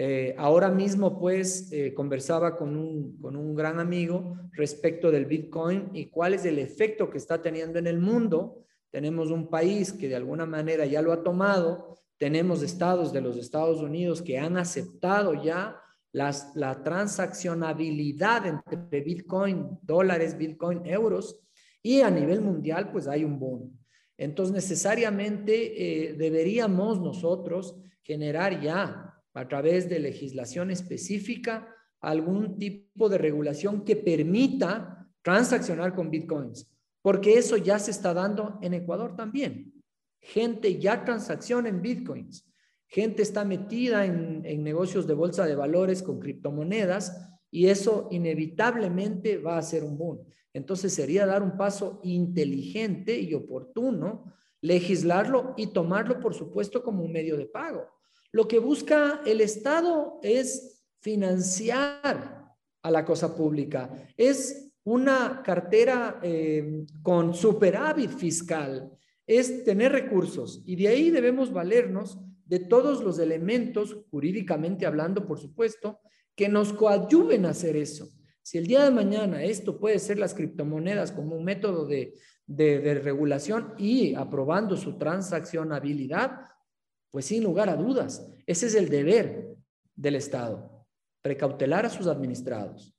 Eh, 0.00 0.32
ahora 0.38 0.70
mismo, 0.70 1.18
pues, 1.18 1.72
eh, 1.72 1.92
conversaba 1.92 2.56
con 2.56 2.76
un, 2.76 3.18
con 3.20 3.34
un 3.34 3.56
gran 3.56 3.80
amigo 3.80 4.36
respecto 4.52 5.10
del 5.10 5.26
Bitcoin 5.26 5.90
y 5.92 6.06
cuál 6.06 6.34
es 6.34 6.44
el 6.44 6.60
efecto 6.60 7.10
que 7.10 7.18
está 7.18 7.42
teniendo 7.42 7.80
en 7.80 7.88
el 7.88 7.98
mundo. 7.98 8.64
Tenemos 8.92 9.32
un 9.32 9.50
país 9.50 9.92
que 9.92 10.08
de 10.08 10.14
alguna 10.14 10.46
manera 10.46 10.86
ya 10.86 11.02
lo 11.02 11.12
ha 11.12 11.24
tomado, 11.24 11.98
Tenemos 12.16 12.62
estados 12.62 13.12
de 13.12 13.20
los 13.20 13.36
Estados 13.36 13.80
Unidos 13.80 14.22
que 14.22 14.38
han 14.38 14.56
aceptado 14.56 15.42
ya 15.42 15.80
las, 16.12 16.52
la 16.54 16.80
transaccionabilidad 16.82 18.46
entre 18.46 19.00
Bitcoin, 19.00 19.78
dólares, 19.82 20.38
Bitcoin, 20.38 20.86
euros, 20.86 21.40
y 21.82 22.02
a 22.02 22.10
nivel 22.10 22.40
mundial, 22.40 22.90
pues 22.92 23.08
hay 23.08 23.24
un 23.24 23.38
boom. 23.38 23.76
Entonces, 24.16 24.54
necesariamente 24.54 25.54
eh, 26.08 26.12
deberíamos 26.14 27.00
nosotros 27.00 27.76
generar 28.02 28.60
ya, 28.60 29.07
a 29.38 29.46
través 29.46 29.88
de 29.88 30.00
legislación 30.00 30.72
específica, 30.72 31.72
algún 32.00 32.58
tipo 32.58 33.08
de 33.08 33.18
regulación 33.18 33.84
que 33.84 33.94
permita 33.94 35.08
transaccionar 35.22 35.94
con 35.94 36.10
bitcoins, 36.10 36.68
porque 37.02 37.38
eso 37.38 37.56
ya 37.56 37.78
se 37.78 37.92
está 37.92 38.12
dando 38.12 38.58
en 38.62 38.74
Ecuador 38.74 39.14
también. 39.14 39.72
Gente 40.18 40.80
ya 40.80 41.04
transacciona 41.04 41.68
en 41.68 41.80
bitcoins, 41.80 42.50
gente 42.88 43.22
está 43.22 43.44
metida 43.44 44.04
en, 44.04 44.44
en 44.44 44.64
negocios 44.64 45.06
de 45.06 45.14
bolsa 45.14 45.46
de 45.46 45.54
valores 45.54 46.02
con 46.02 46.18
criptomonedas 46.18 47.16
y 47.48 47.68
eso 47.68 48.08
inevitablemente 48.10 49.38
va 49.38 49.56
a 49.56 49.62
ser 49.62 49.84
un 49.84 49.96
boom. 49.96 50.18
Entonces 50.52 50.92
sería 50.92 51.26
dar 51.26 51.44
un 51.44 51.56
paso 51.56 52.00
inteligente 52.02 53.20
y 53.20 53.34
oportuno, 53.34 54.34
legislarlo 54.60 55.54
y 55.56 55.68
tomarlo, 55.68 56.18
por 56.18 56.34
supuesto, 56.34 56.82
como 56.82 57.04
un 57.04 57.12
medio 57.12 57.36
de 57.36 57.46
pago. 57.46 57.97
Lo 58.32 58.46
que 58.46 58.58
busca 58.58 59.22
el 59.24 59.40
Estado 59.40 60.20
es 60.22 60.84
financiar 61.00 62.54
a 62.82 62.90
la 62.90 63.04
cosa 63.04 63.34
pública, 63.34 63.90
es 64.16 64.72
una 64.84 65.42
cartera 65.44 66.20
eh, 66.22 66.86
con 67.02 67.34
superávit 67.34 68.10
fiscal, 68.10 68.90
es 69.26 69.64
tener 69.64 69.92
recursos. 69.92 70.62
Y 70.64 70.76
de 70.76 70.88
ahí 70.88 71.10
debemos 71.10 71.52
valernos 71.52 72.18
de 72.46 72.60
todos 72.60 73.04
los 73.04 73.18
elementos, 73.18 73.96
jurídicamente 74.10 74.86
hablando, 74.86 75.26
por 75.26 75.38
supuesto, 75.38 76.00
que 76.34 76.48
nos 76.48 76.72
coadyuven 76.72 77.44
a 77.44 77.50
hacer 77.50 77.76
eso. 77.76 78.08
Si 78.42 78.56
el 78.56 78.66
día 78.66 78.84
de 78.84 78.90
mañana 78.90 79.42
esto 79.44 79.78
puede 79.78 79.98
ser 79.98 80.18
las 80.18 80.32
criptomonedas 80.32 81.12
como 81.12 81.36
un 81.36 81.44
método 81.44 81.84
de, 81.84 82.14
de, 82.46 82.94
regulación 82.94 83.74
y 83.76 84.14
aprobando 84.14 84.76
su 84.76 84.96
transaccionabilidad, 84.96 86.40
pues 87.10 87.26
sin 87.26 87.42
lugar 87.42 87.68
a 87.68 87.76
dudas, 87.76 88.26
ese 88.46 88.66
es 88.66 88.74
el 88.74 88.88
deber 88.88 89.56
del 89.94 90.16
Estado, 90.16 90.86
precautelar 91.22 91.86
a 91.86 91.90
sus 91.90 92.06
administrados. 92.06 92.94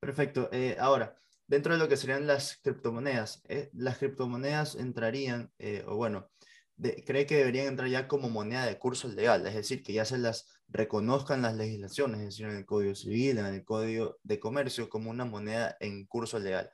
Perfecto. 0.00 0.48
Eh, 0.52 0.76
ahora, 0.78 1.16
dentro 1.46 1.72
de 1.72 1.78
lo 1.78 1.88
que 1.88 1.96
serían 1.96 2.26
las 2.26 2.58
criptomonedas, 2.62 3.42
eh, 3.48 3.70
las 3.72 3.98
criptomonedas 3.98 4.76
entrarían, 4.76 5.50
eh, 5.58 5.84
o 5.86 5.96
bueno, 5.96 6.30
cree 6.78 7.26
que 7.26 7.38
deberían 7.38 7.68
entrar 7.68 7.88
ya 7.88 8.06
como 8.06 8.28
moneda 8.28 8.66
de 8.66 8.78
curso 8.78 9.08
legal, 9.08 9.46
es 9.46 9.54
decir, 9.54 9.82
que 9.82 9.94
ya 9.94 10.04
se 10.04 10.18
las 10.18 10.46
reconozcan 10.68 11.42
las 11.42 11.56
legislaciones, 11.56 12.20
es 12.20 12.26
decir, 12.26 12.46
en 12.46 12.56
el 12.56 12.66
Código 12.66 12.94
Civil, 12.94 13.38
en 13.38 13.46
el 13.46 13.64
Código 13.64 14.18
de 14.22 14.38
Comercio, 14.38 14.90
como 14.90 15.10
una 15.10 15.24
moneda 15.24 15.76
en 15.80 16.06
curso 16.06 16.38
legal. 16.38 16.70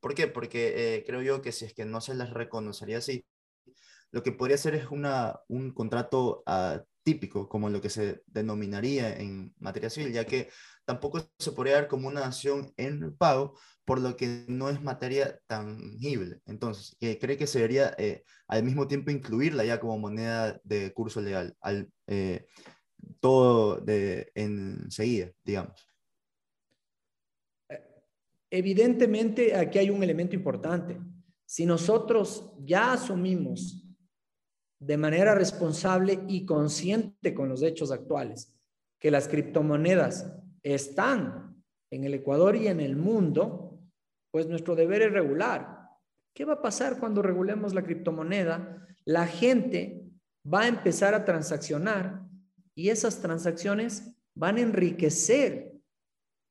¿Por 0.00 0.14
qué? 0.14 0.26
Porque 0.26 1.04
creo 1.06 1.22
yo 1.22 1.40
que 1.40 1.52
si 1.52 1.64
es 1.64 1.72
que 1.72 1.84
no 1.84 2.00
se 2.00 2.14
las 2.14 2.30
reconocería 2.30 2.98
así, 2.98 3.24
lo 4.14 4.22
que 4.22 4.30
podría 4.30 4.56
ser 4.56 4.76
es 4.76 4.92
una, 4.92 5.40
un 5.48 5.72
contrato 5.72 6.44
atípico, 6.46 7.48
como 7.48 7.68
lo 7.68 7.80
que 7.80 7.90
se 7.90 8.22
denominaría 8.26 9.12
en 9.12 9.52
materia 9.58 9.90
civil, 9.90 10.12
ya 10.12 10.24
que 10.24 10.50
tampoco 10.84 11.20
se 11.36 11.50
podría 11.50 11.74
dar 11.74 11.88
como 11.88 12.06
una 12.06 12.24
acción 12.24 12.72
en 12.76 13.16
pago, 13.16 13.58
por 13.84 14.00
lo 14.00 14.16
que 14.16 14.44
no 14.46 14.70
es 14.70 14.80
materia 14.80 15.40
tangible. 15.48 16.38
Entonces, 16.46 16.96
cree 17.00 17.36
que 17.36 17.48
se 17.48 17.58
debería 17.58 17.92
eh, 17.98 18.22
al 18.46 18.62
mismo 18.62 18.86
tiempo 18.86 19.10
incluirla 19.10 19.64
ya 19.64 19.80
como 19.80 19.98
moneda 19.98 20.60
de 20.62 20.92
curso 20.92 21.20
legal, 21.20 21.56
al, 21.60 21.90
eh, 22.06 22.46
todo 23.18 23.80
de 23.80 24.30
enseguida, 24.36 25.32
digamos. 25.42 25.88
Evidentemente, 28.48 29.56
aquí 29.56 29.80
hay 29.80 29.90
un 29.90 30.04
elemento 30.04 30.36
importante. 30.36 31.00
Si 31.44 31.66
nosotros 31.66 32.52
ya 32.64 32.92
asumimos 32.92 33.83
de 34.86 34.98
manera 34.98 35.34
responsable 35.34 36.20
y 36.28 36.44
consciente 36.44 37.32
con 37.34 37.48
los 37.48 37.62
hechos 37.62 37.90
actuales 37.90 38.54
que 38.98 39.10
las 39.10 39.28
criptomonedas 39.28 40.30
están 40.62 41.62
en 41.90 42.04
el 42.04 42.14
Ecuador 42.14 42.56
y 42.56 42.68
en 42.68 42.80
el 42.80 42.96
mundo, 42.96 43.78
pues 44.30 44.46
nuestro 44.46 44.74
deber 44.74 45.02
es 45.02 45.12
regular. 45.12 45.88
¿Qué 46.34 46.44
va 46.44 46.54
a 46.54 46.62
pasar 46.62 46.98
cuando 46.98 47.22
regulemos 47.22 47.74
la 47.74 47.82
criptomoneda? 47.82 48.86
La 49.04 49.26
gente 49.26 50.04
va 50.52 50.62
a 50.62 50.68
empezar 50.68 51.14
a 51.14 51.24
transaccionar 51.24 52.22
y 52.74 52.90
esas 52.90 53.20
transacciones 53.20 54.14
van 54.34 54.56
a 54.56 54.62
enriquecer 54.62 55.72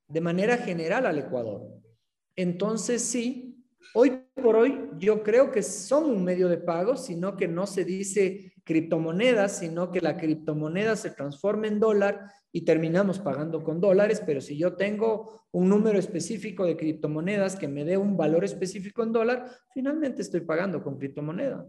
de 0.08 0.22
manera 0.22 0.58
general 0.58 1.06
al 1.06 1.20
Ecuador. 1.20 1.70
Entonces, 2.36 3.04
sí, 3.04 3.64
hoy 3.94 4.23
por 4.42 4.56
hoy 4.56 4.90
yo 4.98 5.24
creo 5.24 5.52
que 5.52 5.62
son 5.62 6.06
un 6.06 6.24
medio 6.24 6.50
de 6.50 6.58
pago, 6.58 6.98
sino 6.98 7.38
que 7.38 7.48
no 7.48 7.68
se 7.68 7.86
dice 7.86 8.54
criptomonedas, 8.64 9.60
sino 9.60 9.92
que 9.92 10.02
la 10.02 10.18
criptomoneda 10.18 10.96
se 10.96 11.12
transforma 11.12 11.68
en 11.68 11.80
dólar 11.80 12.30
y 12.52 12.62
terminamos 12.62 13.20
pagando 13.20 13.64
con 13.64 13.82
dólares, 13.82 14.22
pero 14.26 14.40
si 14.40 14.58
yo 14.58 14.76
tengo 14.76 15.42
un 15.52 15.70
número 15.70 16.00
específico 16.00 16.66
de 16.66 16.78
criptomonedas 16.78 17.56
que 17.56 17.68
me 17.68 17.84
dé 17.84 17.98
un 17.98 18.16
valor 18.16 18.44
específico 18.44 19.04
en 19.04 19.12
dólar, 19.12 19.50
finalmente 19.74 20.22
estoy 20.22 20.42
pagando 20.42 20.84
con 20.84 20.98
criptomoneda. 20.98 21.66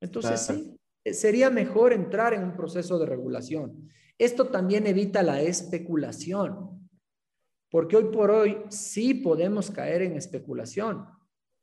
Entonces, 0.00 0.40
sí, 0.40 0.76
sería 1.12 1.50
mejor 1.50 1.92
entrar 1.92 2.32
en 2.32 2.44
un 2.44 2.56
proceso 2.56 2.98
de 2.98 3.06
regulación. 3.06 3.88
Esto 4.18 4.46
también 4.46 4.86
evita 4.86 5.22
la 5.22 5.40
especulación, 5.42 6.88
porque 7.70 7.96
hoy 7.96 8.04
por 8.12 8.30
hoy 8.30 8.58
sí 8.68 9.14
podemos 9.14 9.70
caer 9.70 10.02
en 10.02 10.16
especulación. 10.16 11.06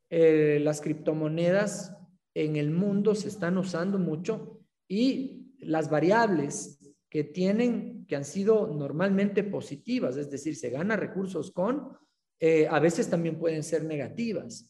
Eh, 0.10 0.60
las 0.62 0.82
criptomonedas 0.82 1.96
en 2.34 2.56
el 2.56 2.72
mundo 2.72 3.16
se 3.16 3.28
están 3.28 3.58
usando 3.58 4.00
mucho 4.00 4.60
y 4.88 5.56
las 5.60 5.90
variables 5.90 6.80
que 7.10 7.24
tienen, 7.24 8.06
que 8.08 8.16
han 8.16 8.26
sido 8.26 8.68
normalmente 8.68 9.44
positivas, 9.44 10.16
es 10.18 10.30
decir, 10.30 10.56
se 10.56 10.70
gana 10.70 10.96
recursos 10.96 11.52
con, 11.52 11.98
eh, 12.40 12.68
a 12.68 12.80
veces 12.80 13.10
también 13.10 13.38
pueden 13.38 13.64
ser 13.64 13.84
negativas. 13.84 14.70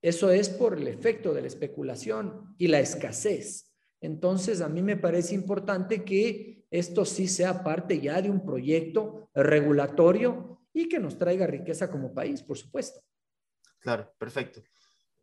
Eso 0.00 0.30
es 0.30 0.48
por 0.48 0.78
el 0.78 0.86
efecto 0.86 1.34
de 1.34 1.40
la 1.40 1.48
especulación 1.48 2.54
y 2.56 2.68
la 2.68 2.78
escasez. 2.78 3.72
Entonces, 4.00 4.60
a 4.60 4.68
mí 4.68 4.80
me 4.80 4.96
parece 4.96 5.34
importante 5.34 6.04
que 6.04 6.64
esto 6.70 7.04
sí 7.04 7.26
sea 7.26 7.64
parte 7.64 8.00
ya 8.00 8.22
de 8.22 8.30
un 8.30 8.44
proyecto 8.44 9.28
regulatorio 9.34 10.60
y 10.72 10.88
que 10.88 11.00
nos 11.00 11.18
traiga 11.18 11.46
riqueza 11.46 11.90
como 11.90 12.14
país, 12.14 12.42
por 12.42 12.56
supuesto. 12.56 13.00
Claro, 13.80 14.12
perfecto. 14.18 14.62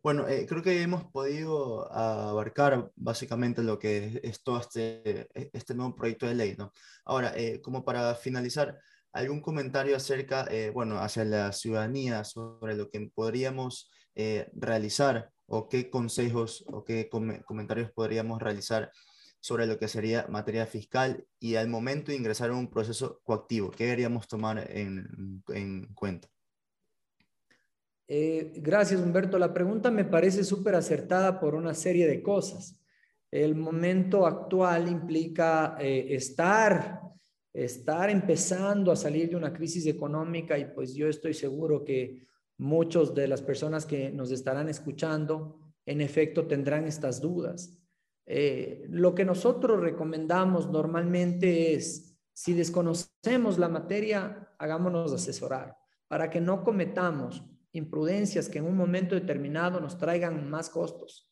Bueno, 0.06 0.28
eh, 0.28 0.46
creo 0.48 0.62
que 0.62 0.82
hemos 0.82 1.02
podido 1.10 1.92
abarcar 1.92 2.92
básicamente 2.94 3.64
lo 3.64 3.76
que 3.76 4.20
es 4.22 4.40
todo 4.44 4.60
este, 4.60 5.26
este 5.34 5.74
nuevo 5.74 5.96
proyecto 5.96 6.28
de 6.28 6.36
ley, 6.36 6.54
¿no? 6.56 6.70
Ahora, 7.04 7.32
eh, 7.36 7.60
como 7.60 7.84
para 7.84 8.14
finalizar, 8.14 8.78
¿algún 9.12 9.40
comentario 9.40 9.96
acerca, 9.96 10.46
eh, 10.48 10.70
bueno, 10.72 11.00
hacia 11.00 11.24
la 11.24 11.50
ciudadanía 11.50 12.22
sobre 12.22 12.76
lo 12.76 12.88
que 12.88 13.10
podríamos 13.12 13.90
realizar 14.54 15.32
o 15.46 15.68
qué 15.68 15.90
consejos 15.90 16.64
o 16.68 16.84
qué 16.84 17.08
comentarios 17.44 17.90
podríamos 17.90 18.40
realizar 18.40 18.92
sobre 19.40 19.66
lo 19.66 19.76
que 19.76 19.88
sería 19.88 20.28
materia 20.28 20.66
fiscal 20.66 21.26
y 21.40 21.56
al 21.56 21.66
momento 21.66 22.12
de 22.12 22.18
ingresar 22.18 22.50
en 22.50 22.56
un 22.56 22.70
proceso 22.70 23.20
coactivo, 23.24 23.72
¿qué 23.72 23.86
deberíamos 23.86 24.28
tomar 24.28 24.70
en, 24.70 25.42
cuenta? 25.96 26.28
Eh, 28.08 28.52
gracias, 28.56 29.00
Humberto. 29.00 29.38
La 29.38 29.52
pregunta 29.52 29.90
me 29.90 30.04
parece 30.04 30.44
súper 30.44 30.74
acertada 30.74 31.40
por 31.40 31.54
una 31.54 31.74
serie 31.74 32.06
de 32.06 32.22
cosas. 32.22 32.80
El 33.30 33.54
momento 33.54 34.26
actual 34.26 34.88
implica 34.88 35.76
eh, 35.80 36.06
estar, 36.10 37.02
estar 37.52 38.10
empezando 38.10 38.92
a 38.92 38.96
salir 38.96 39.28
de 39.28 39.36
una 39.36 39.52
crisis 39.52 39.86
económica 39.86 40.56
y 40.56 40.66
pues 40.66 40.94
yo 40.94 41.08
estoy 41.08 41.34
seguro 41.34 41.84
que 41.84 42.26
Muchos 42.58 43.14
de 43.14 43.28
las 43.28 43.42
personas 43.42 43.84
que 43.84 44.10
nos 44.10 44.30
estarán 44.30 44.70
escuchando, 44.70 45.60
en 45.84 46.00
efecto, 46.00 46.46
tendrán 46.46 46.86
estas 46.86 47.20
dudas. 47.20 47.78
Eh, 48.24 48.86
lo 48.88 49.14
que 49.14 49.26
nosotros 49.26 49.80
recomendamos 49.80 50.70
normalmente 50.70 51.74
es, 51.74 52.18
si 52.32 52.54
desconocemos 52.54 53.58
la 53.58 53.68
materia, 53.68 54.54
hagámonos 54.58 55.12
asesorar 55.12 55.76
para 56.08 56.30
que 56.30 56.40
no 56.40 56.64
cometamos 56.64 57.44
imprudencias 57.76 58.48
que 58.48 58.58
en 58.58 58.66
un 58.66 58.76
momento 58.76 59.14
determinado 59.14 59.80
nos 59.80 59.98
traigan 59.98 60.48
más 60.48 60.70
costos. 60.70 61.30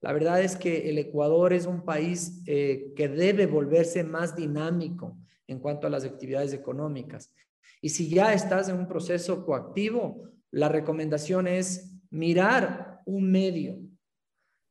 La 0.00 0.12
verdad 0.12 0.42
es 0.42 0.56
que 0.56 0.90
el 0.90 0.98
Ecuador 0.98 1.52
es 1.52 1.66
un 1.66 1.84
país 1.84 2.42
eh, 2.46 2.92
que 2.96 3.08
debe 3.08 3.46
volverse 3.46 4.04
más 4.04 4.36
dinámico 4.36 5.16
en 5.46 5.60
cuanto 5.60 5.86
a 5.86 5.90
las 5.90 6.04
actividades 6.04 6.52
económicas. 6.52 7.32
Y 7.80 7.90
si 7.90 8.08
ya 8.08 8.32
estás 8.34 8.68
en 8.68 8.76
un 8.76 8.88
proceso 8.88 9.44
coactivo, 9.44 10.30
la 10.50 10.68
recomendación 10.68 11.46
es 11.46 11.94
mirar 12.10 13.00
un 13.06 13.30
medio 13.30 13.78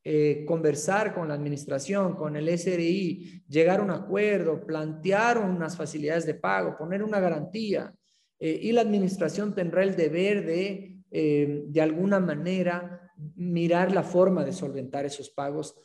eh, 0.06 0.44
conversar 0.46 1.14
con 1.14 1.28
la 1.28 1.34
administración, 1.34 2.14
con 2.14 2.36
el 2.36 2.50
SRI, 2.58 3.42
llegar 3.48 3.80
a 3.80 3.82
un 3.82 3.90
acuerdo, 3.90 4.66
plantear 4.66 5.38
unas 5.38 5.78
facilidades 5.78 6.26
de 6.26 6.34
pago, 6.34 6.76
poner 6.76 7.02
una 7.02 7.20
garantía. 7.20 7.90
Eh, 8.38 8.58
y 8.64 8.72
la 8.72 8.82
administración 8.82 9.54
tendrá 9.54 9.82
el 9.82 9.96
deber 9.96 10.44
de, 10.44 10.93
eh, 11.14 11.62
de 11.66 11.80
alguna 11.80 12.20
manera, 12.20 13.12
mirar 13.36 13.94
la 13.94 14.02
forma 14.02 14.44
de 14.44 14.52
solventar 14.52 15.06
esos 15.06 15.30
pagos 15.30 15.80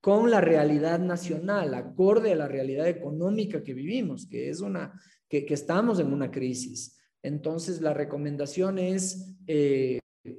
con 0.00 0.30
la 0.30 0.40
realidad 0.40 0.98
nacional, 0.98 1.74
acorde 1.74 2.32
a 2.32 2.36
la 2.36 2.48
realidad 2.48 2.88
económica 2.88 3.62
que 3.62 3.74
vivimos, 3.74 4.26
que 4.26 4.48
es 4.48 4.60
una, 4.60 4.98
que, 5.28 5.44
estamos 5.50 6.00
en 6.00 6.12
una 6.12 6.30
crisis. 6.30 6.98
Entonces, 7.22 7.82
la 7.82 7.92
recomendación 7.92 8.78
es, 8.78 9.36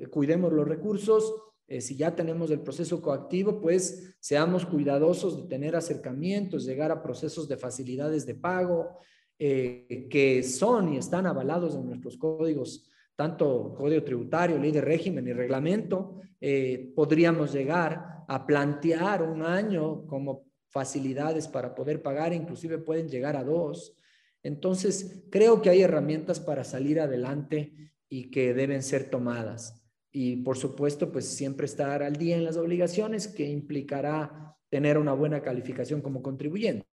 cuidemos 0.09 0.51
los 0.51 0.67
recursos, 0.67 1.31
eh, 1.71 1.79
si 1.79 1.95
ya 1.95 2.13
tenemos 2.13 2.51
el 2.51 2.59
proceso 2.59 3.01
coactivo, 3.01 3.61
pues 3.61 4.13
seamos 4.19 4.65
cuidadosos 4.65 5.41
de 5.41 5.47
tener 5.47 5.77
acercamientos, 5.77 6.65
llegar 6.65 6.91
a 6.91 7.01
procesos 7.01 7.47
de 7.47 7.55
facilidades 7.55 8.25
de 8.25 8.35
pago 8.35 8.97
eh, 9.39 10.09
que 10.09 10.43
son 10.43 10.93
y 10.93 10.97
están 10.97 11.25
avalados 11.25 11.75
en 11.75 11.85
nuestros 11.85 12.17
códigos, 12.17 12.90
tanto 13.15 13.73
código 13.77 14.03
tributario, 14.03 14.57
ley 14.57 14.71
de 14.71 14.81
régimen 14.81 15.27
y 15.27 15.33
reglamento. 15.33 16.21
Eh, 16.39 16.91
podríamos 16.95 17.53
llegar 17.53 18.23
a 18.27 18.45
plantear 18.45 19.23
un 19.23 19.43
año 19.43 20.05
como 20.07 20.45
facilidades 20.69 21.47
para 21.47 21.75
poder 21.75 22.01
pagar, 22.01 22.33
inclusive 22.33 22.77
pueden 22.77 23.09
llegar 23.09 23.35
a 23.35 23.43
dos. 23.43 23.95
Entonces, 24.43 25.23
creo 25.29 25.61
que 25.61 25.69
hay 25.69 25.81
herramientas 25.81 26.39
para 26.39 26.63
salir 26.63 26.99
adelante 26.99 27.93
y 28.09 28.31
que 28.31 28.53
deben 28.53 28.81
ser 28.81 29.09
tomadas 29.09 29.81
y 30.11 30.37
por 30.37 30.57
supuesto, 30.57 31.11
pues 31.11 31.25
siempre 31.25 31.65
estar 31.65 32.03
al 32.03 32.17
día 32.17 32.35
en 32.35 32.43
las 32.43 32.57
obligaciones 32.57 33.27
que 33.27 33.49
implicará 33.49 34.57
tener 34.69 34.97
una 34.97 35.13
buena 35.13 35.41
calificación 35.41 36.01
como 36.01 36.21
contribuyente. 36.21 36.85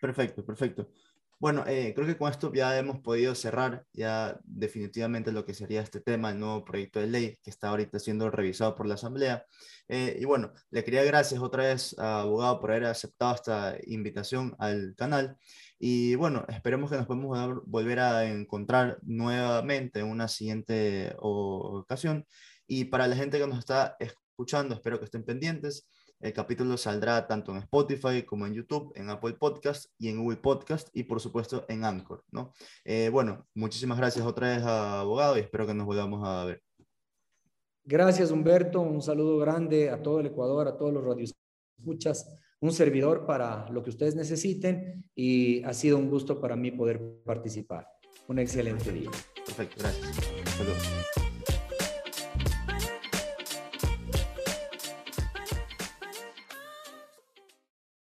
Perfecto, 0.00 0.44
perfecto. 0.44 0.88
Bueno, 1.40 1.64
eh, 1.66 1.92
creo 1.94 2.06
que 2.06 2.16
con 2.16 2.30
esto 2.30 2.52
ya 2.52 2.78
hemos 2.78 3.00
podido 3.00 3.34
cerrar 3.34 3.84
ya 3.92 4.38
definitivamente 4.44 5.32
lo 5.32 5.44
que 5.44 5.52
sería 5.54 5.82
este 5.82 6.00
tema, 6.00 6.30
el 6.30 6.38
nuevo 6.38 6.64
proyecto 6.64 7.00
de 7.00 7.06
ley 7.08 7.38
que 7.42 7.50
está 7.50 7.68
ahorita 7.68 7.98
siendo 7.98 8.30
revisado 8.30 8.74
por 8.74 8.86
la 8.86 8.94
Asamblea. 8.94 9.44
Eh, 9.88 10.16
y 10.20 10.24
bueno, 10.24 10.52
le 10.70 10.84
quería 10.84 11.04
gracias 11.04 11.40
otra 11.42 11.64
vez 11.64 11.98
a 11.98 12.22
abogado 12.22 12.60
por 12.60 12.70
haber 12.70 12.84
aceptado 12.84 13.34
esta 13.34 13.76
invitación 13.86 14.54
al 14.58 14.94
canal. 14.96 15.36
Y 15.78 16.14
bueno, 16.14 16.44
esperemos 16.48 16.90
que 16.90 16.96
nos 16.96 17.06
podamos 17.06 17.62
volver 17.66 17.98
a 18.00 18.24
encontrar 18.24 18.98
nuevamente 19.02 20.00
en 20.00 20.06
una 20.06 20.28
siguiente 20.28 21.14
ocasión. 21.18 22.26
Y 22.66 22.86
para 22.86 23.06
la 23.06 23.16
gente 23.16 23.38
que 23.38 23.46
nos 23.46 23.58
está 23.58 23.96
escuchando, 23.98 24.74
espero 24.74 24.98
que 24.98 25.04
estén 25.06 25.24
pendientes. 25.24 25.86
El 26.20 26.32
capítulo 26.32 26.76
saldrá 26.76 27.26
tanto 27.26 27.52
en 27.52 27.58
Spotify 27.58 28.22
como 28.22 28.46
en 28.46 28.54
YouTube, 28.54 28.92
en 28.94 29.10
Apple 29.10 29.34
Podcast 29.34 29.90
y 29.98 30.08
en 30.08 30.22
Google 30.22 30.38
Podcast 30.38 30.88
y 30.92 31.04
por 31.04 31.20
supuesto 31.20 31.64
en 31.68 31.84
Anchor, 31.84 32.24
¿no? 32.30 32.52
Eh, 32.84 33.10
bueno, 33.12 33.46
muchísimas 33.54 33.98
gracias 33.98 34.24
otra 34.24 34.56
vez 34.56 34.62
a 34.62 35.00
abogado 35.00 35.36
y 35.36 35.40
espero 35.40 35.66
que 35.66 35.74
nos 35.74 35.86
volvamos 35.86 36.26
a 36.26 36.44
ver. 36.44 36.62
Gracias 37.84 38.30
Humberto, 38.30 38.80
un 38.80 39.02
saludo 39.02 39.38
grande 39.38 39.90
a 39.90 40.02
todo 40.02 40.20
el 40.20 40.26
Ecuador, 40.26 40.66
a 40.68 40.76
todos 40.76 40.92
los 40.92 41.04
radioscuchas 41.04 42.26
un 42.64 42.72
servidor 42.72 43.26
para 43.26 43.68
lo 43.68 43.82
que 43.82 43.90
ustedes 43.90 44.16
necesiten 44.16 45.04
y 45.14 45.62
ha 45.64 45.74
sido 45.74 45.98
un 45.98 46.08
gusto 46.08 46.40
para 46.40 46.56
mí 46.56 46.70
poder 46.70 46.98
participar. 47.24 47.86
Un 48.26 48.38
excelente 48.38 48.90
día. 48.90 49.10
Perfecto, 49.44 49.76
gracias. 49.80 50.16
Saludos. 50.56 51.33